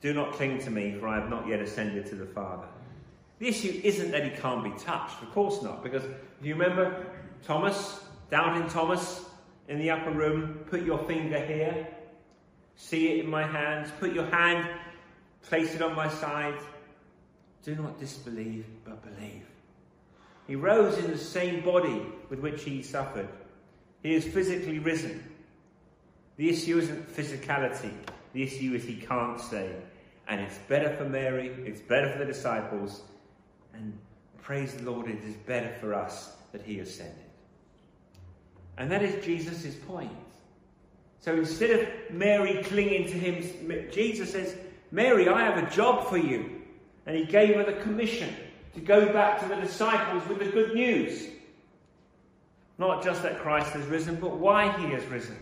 Do 0.00 0.12
not 0.12 0.32
cling 0.32 0.58
to 0.64 0.70
me, 0.70 0.96
for 0.98 1.06
I 1.06 1.20
have 1.20 1.30
not 1.30 1.46
yet 1.46 1.60
ascended 1.60 2.06
to 2.06 2.16
the 2.16 2.26
Father. 2.26 2.66
The 3.38 3.48
issue 3.48 3.80
isn't 3.84 4.10
that 4.10 4.24
he 4.24 4.30
can't 4.30 4.64
be 4.64 4.70
touched, 4.82 5.22
of 5.22 5.30
course 5.32 5.62
not, 5.62 5.82
because 5.82 6.04
if 6.04 6.12
you 6.42 6.54
remember 6.54 7.06
Thomas, 7.44 8.00
doubting 8.30 8.68
Thomas 8.68 9.24
in 9.68 9.78
the 9.78 9.90
upper 9.90 10.10
room, 10.10 10.64
put 10.68 10.82
your 10.82 10.98
finger 11.04 11.38
here, 11.38 11.86
see 12.76 13.08
it 13.08 13.24
in 13.24 13.30
my 13.30 13.42
hands, 13.42 13.90
put 13.98 14.12
your 14.12 14.26
hand, 14.26 14.68
place 15.42 15.74
it 15.74 15.82
on 15.82 15.94
my 15.94 16.08
side. 16.08 16.58
Do 17.64 17.74
not 17.74 17.98
disbelieve, 17.98 18.66
but 18.84 19.02
believe. 19.02 19.46
He 20.46 20.56
rose 20.56 20.98
in 20.98 21.10
the 21.10 21.18
same 21.18 21.64
body 21.64 22.02
with 22.28 22.40
which 22.40 22.62
he 22.64 22.82
suffered. 22.82 23.28
He 24.02 24.14
is 24.14 24.24
physically 24.24 24.78
risen. 24.78 25.24
The 26.36 26.50
issue 26.50 26.78
isn't 26.78 27.08
physicality, 27.14 27.92
the 28.32 28.42
issue 28.42 28.74
is 28.74 28.84
he 28.84 28.96
can't 28.96 29.40
stay. 29.40 29.74
And 30.26 30.40
it's 30.40 30.58
better 30.68 30.94
for 30.96 31.04
Mary, 31.04 31.48
it's 31.64 31.80
better 31.80 32.10
for 32.10 32.18
the 32.18 32.24
disciples, 32.24 33.02
and 33.74 33.96
praise 34.42 34.74
the 34.74 34.90
Lord, 34.90 35.08
it 35.08 35.22
is 35.22 35.36
better 35.36 35.74
for 35.80 35.94
us 35.94 36.36
that 36.52 36.62
he 36.62 36.80
ascended. 36.80 37.16
And 38.76 38.90
that 38.90 39.02
is 39.02 39.24
Jesus' 39.24 39.74
point. 39.74 40.12
So 41.24 41.34
instead 41.34 41.70
of 41.70 41.88
Mary 42.10 42.62
clinging 42.64 43.06
to 43.06 43.14
him, 43.14 43.90
Jesus 43.90 44.32
says, 44.32 44.54
Mary, 44.90 45.26
I 45.26 45.40
have 45.40 45.56
a 45.56 45.70
job 45.70 46.10
for 46.10 46.18
you. 46.18 46.60
And 47.06 47.16
he 47.16 47.24
gave 47.24 47.54
her 47.54 47.64
the 47.64 47.80
commission 47.80 48.36
to 48.74 48.80
go 48.80 49.10
back 49.10 49.40
to 49.40 49.48
the 49.48 49.56
disciples 49.56 50.28
with 50.28 50.40
the 50.40 50.50
good 50.50 50.74
news. 50.74 51.26
Not 52.76 53.02
just 53.02 53.22
that 53.22 53.38
Christ 53.38 53.72
has 53.72 53.86
risen, 53.86 54.16
but 54.16 54.36
why 54.36 54.70
he 54.78 54.92
has 54.92 55.02
risen. 55.06 55.38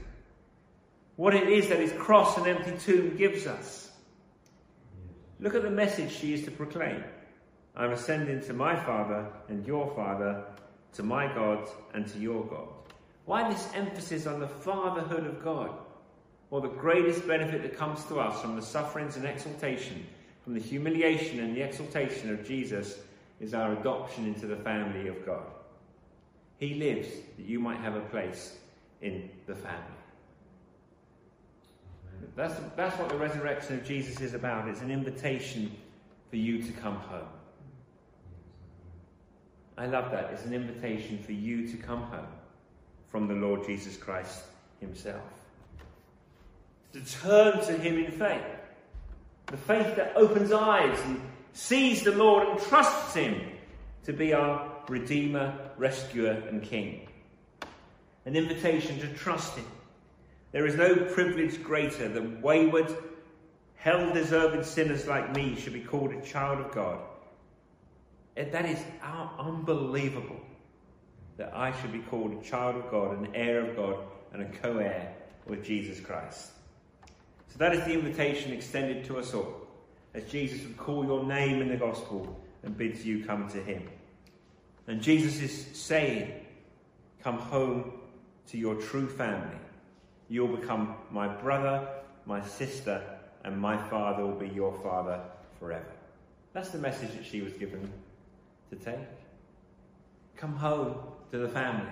What 1.16 1.34
it 1.34 1.48
is 1.48 1.68
that 1.68 1.80
his 1.80 1.92
cross 1.94 2.38
and 2.38 2.46
empty 2.46 2.76
tomb 2.78 3.16
gives 3.16 3.48
us. 3.48 3.90
Look 5.40 5.56
at 5.56 5.62
the 5.62 5.70
message 5.70 6.12
she 6.12 6.32
is 6.32 6.44
to 6.44 6.52
proclaim. 6.52 7.02
I'm 7.74 7.90
ascending 7.90 8.42
to 8.42 8.52
my 8.52 8.76
Father 8.76 9.26
and 9.48 9.66
your 9.66 9.92
Father, 9.96 10.44
to 10.92 11.02
my 11.02 11.26
God 11.34 11.66
and 11.92 12.06
to 12.06 12.20
your 12.20 12.44
God. 12.44 12.68
Why 13.24 13.48
this 13.48 13.68
emphasis 13.74 14.26
on 14.26 14.40
the 14.40 14.48
fatherhood 14.48 15.26
of 15.26 15.44
God? 15.44 15.70
Well, 16.50 16.60
the 16.60 16.68
greatest 16.68 17.26
benefit 17.26 17.62
that 17.62 17.76
comes 17.76 18.04
to 18.06 18.20
us 18.20 18.40
from 18.40 18.56
the 18.56 18.62
sufferings 18.62 19.16
and 19.16 19.24
exaltation, 19.24 20.04
from 20.44 20.54
the 20.54 20.60
humiliation 20.60 21.40
and 21.40 21.56
the 21.56 21.62
exaltation 21.62 22.30
of 22.30 22.46
Jesus 22.46 22.98
is 23.40 23.54
our 23.54 23.72
adoption 23.72 24.26
into 24.26 24.46
the 24.46 24.56
family 24.56 25.08
of 25.08 25.24
God. 25.24 25.44
He 26.58 26.74
lives 26.74 27.08
that 27.36 27.46
you 27.46 27.58
might 27.58 27.78
have 27.78 27.96
a 27.96 28.00
place 28.00 28.56
in 29.00 29.30
the 29.46 29.54
family. 29.54 29.78
That's, 32.36 32.54
that's 32.76 32.98
what 32.98 33.08
the 33.08 33.16
resurrection 33.16 33.76
of 33.76 33.84
Jesus 33.84 34.20
is 34.20 34.34
about. 34.34 34.68
It's 34.68 34.80
an 34.80 34.90
invitation 34.90 35.74
for 36.30 36.36
you 36.36 36.62
to 36.62 36.72
come 36.72 36.96
home. 36.96 37.28
I 39.76 39.86
love 39.86 40.10
that. 40.12 40.30
It's 40.32 40.44
an 40.44 40.54
invitation 40.54 41.18
for 41.22 41.32
you 41.32 41.66
to 41.68 41.76
come 41.76 42.02
home 42.02 42.26
from 43.12 43.28
the 43.28 43.34
Lord 43.34 43.66
Jesus 43.66 43.96
Christ 43.98 44.42
Himself. 44.80 45.22
To 46.94 47.00
turn 47.20 47.60
to 47.66 47.72
Him 47.74 47.98
in 47.98 48.10
faith. 48.10 48.42
The 49.46 49.58
faith 49.58 49.96
that 49.96 50.14
opens 50.16 50.50
eyes 50.50 50.98
and 51.04 51.20
sees 51.52 52.02
the 52.02 52.12
Lord 52.12 52.48
and 52.48 52.58
trusts 52.58 53.14
Him 53.14 53.38
to 54.04 54.14
be 54.14 54.32
our 54.32 54.66
Redeemer, 54.88 55.54
Rescuer, 55.76 56.42
and 56.48 56.62
King. 56.62 57.06
An 58.24 58.34
invitation 58.34 58.98
to 59.00 59.08
trust 59.08 59.56
Him. 59.56 59.66
There 60.52 60.66
is 60.66 60.74
no 60.74 60.96
privilege 60.96 61.62
greater 61.62 62.08
than 62.08 62.40
wayward, 62.40 62.96
hell 63.76 64.12
deserving 64.14 64.64
sinners 64.64 65.06
like 65.06 65.36
me 65.36 65.54
should 65.54 65.74
be 65.74 65.80
called 65.80 66.12
a 66.12 66.20
child 66.22 66.64
of 66.64 66.72
God. 66.72 66.98
And 68.38 68.50
That 68.52 68.64
is 68.64 68.78
unbelievable 69.38 70.40
that 71.36 71.52
I 71.54 71.72
should 71.80 71.92
be 71.92 72.00
called 72.00 72.32
a 72.32 72.42
child 72.42 72.76
of 72.76 72.90
God, 72.90 73.18
an 73.18 73.28
heir 73.34 73.60
of 73.60 73.76
God, 73.76 73.96
and 74.32 74.42
a 74.42 74.58
co 74.58 74.78
heir 74.78 75.14
with 75.46 75.64
Jesus 75.64 76.00
Christ. 76.00 76.50
So 77.48 77.58
that 77.58 77.74
is 77.74 77.84
the 77.84 77.92
invitation 77.92 78.52
extended 78.52 79.04
to 79.06 79.18
us 79.18 79.34
all 79.34 79.66
as 80.14 80.24
Jesus 80.24 80.62
would 80.66 80.76
call 80.76 81.04
your 81.04 81.24
name 81.24 81.60
in 81.60 81.68
the 81.68 81.76
gospel 81.76 82.38
and 82.62 82.76
bids 82.76 83.04
you 83.04 83.24
come 83.24 83.48
to 83.50 83.62
him. 83.62 83.88
And 84.86 85.02
Jesus 85.02 85.40
is 85.40 85.66
saying, 85.78 86.32
Come 87.22 87.38
home 87.38 87.92
to 88.48 88.58
your 88.58 88.74
true 88.74 89.08
family. 89.08 89.56
You'll 90.28 90.56
become 90.56 90.96
my 91.10 91.28
brother, 91.28 91.86
my 92.26 92.44
sister, 92.44 93.02
and 93.44 93.58
my 93.58 93.76
father 93.88 94.24
will 94.24 94.34
be 94.34 94.48
your 94.48 94.72
father 94.82 95.20
forever. 95.58 95.92
That's 96.52 96.70
the 96.70 96.78
message 96.78 97.12
that 97.12 97.24
she 97.24 97.40
was 97.40 97.52
given 97.52 97.90
to 98.70 98.76
take. 98.76 98.98
Come 100.36 100.56
home 100.56 100.96
to 101.32 101.38
the 101.38 101.48
family. 101.48 101.90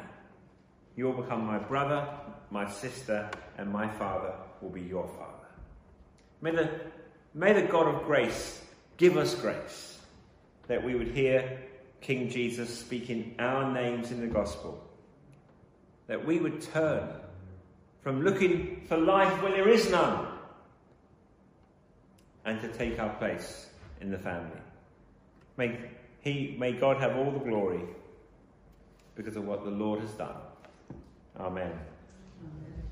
You'll 0.94 1.20
become 1.20 1.44
my 1.44 1.58
brother, 1.58 2.06
my 2.50 2.70
sister, 2.70 3.28
and 3.58 3.72
my 3.72 3.88
father 3.88 4.32
will 4.60 4.70
be 4.70 4.82
your 4.82 5.08
father. 5.08 5.48
May 6.40 6.52
the 6.52 6.70
May 7.34 7.52
the 7.52 7.62
God 7.62 7.86
of 7.86 8.04
grace 8.04 8.60
give 8.96 9.16
us 9.16 9.34
grace 9.34 9.98
that 10.66 10.82
we 10.82 10.94
would 10.94 11.08
hear 11.08 11.60
King 12.00 12.28
Jesus 12.28 12.76
speaking 12.76 13.34
our 13.38 13.72
names 13.72 14.10
in 14.10 14.20
the 14.20 14.26
gospel, 14.26 14.82
that 16.06 16.24
we 16.24 16.38
would 16.38 16.60
turn 16.60 17.08
from 18.02 18.22
looking 18.22 18.84
for 18.88 18.96
life 18.96 19.42
where 19.42 19.52
there 19.52 19.68
is 19.68 19.90
none 19.90 20.26
and 22.44 22.60
to 22.60 22.68
take 22.68 22.98
our 22.98 23.14
place 23.16 23.68
in 24.00 24.10
the 24.10 24.18
family. 24.18 24.60
May, 25.56 25.78
he, 26.20 26.56
may 26.58 26.72
God 26.72 26.96
have 26.96 27.16
all 27.16 27.30
the 27.30 27.38
glory 27.38 27.82
because 29.20 29.36
of 29.36 29.44
what 29.44 29.64
the 29.64 29.70
Lord 29.70 30.00
has 30.00 30.12
done. 30.12 30.34
Amen. 31.38 31.72
Amen. 32.40 32.89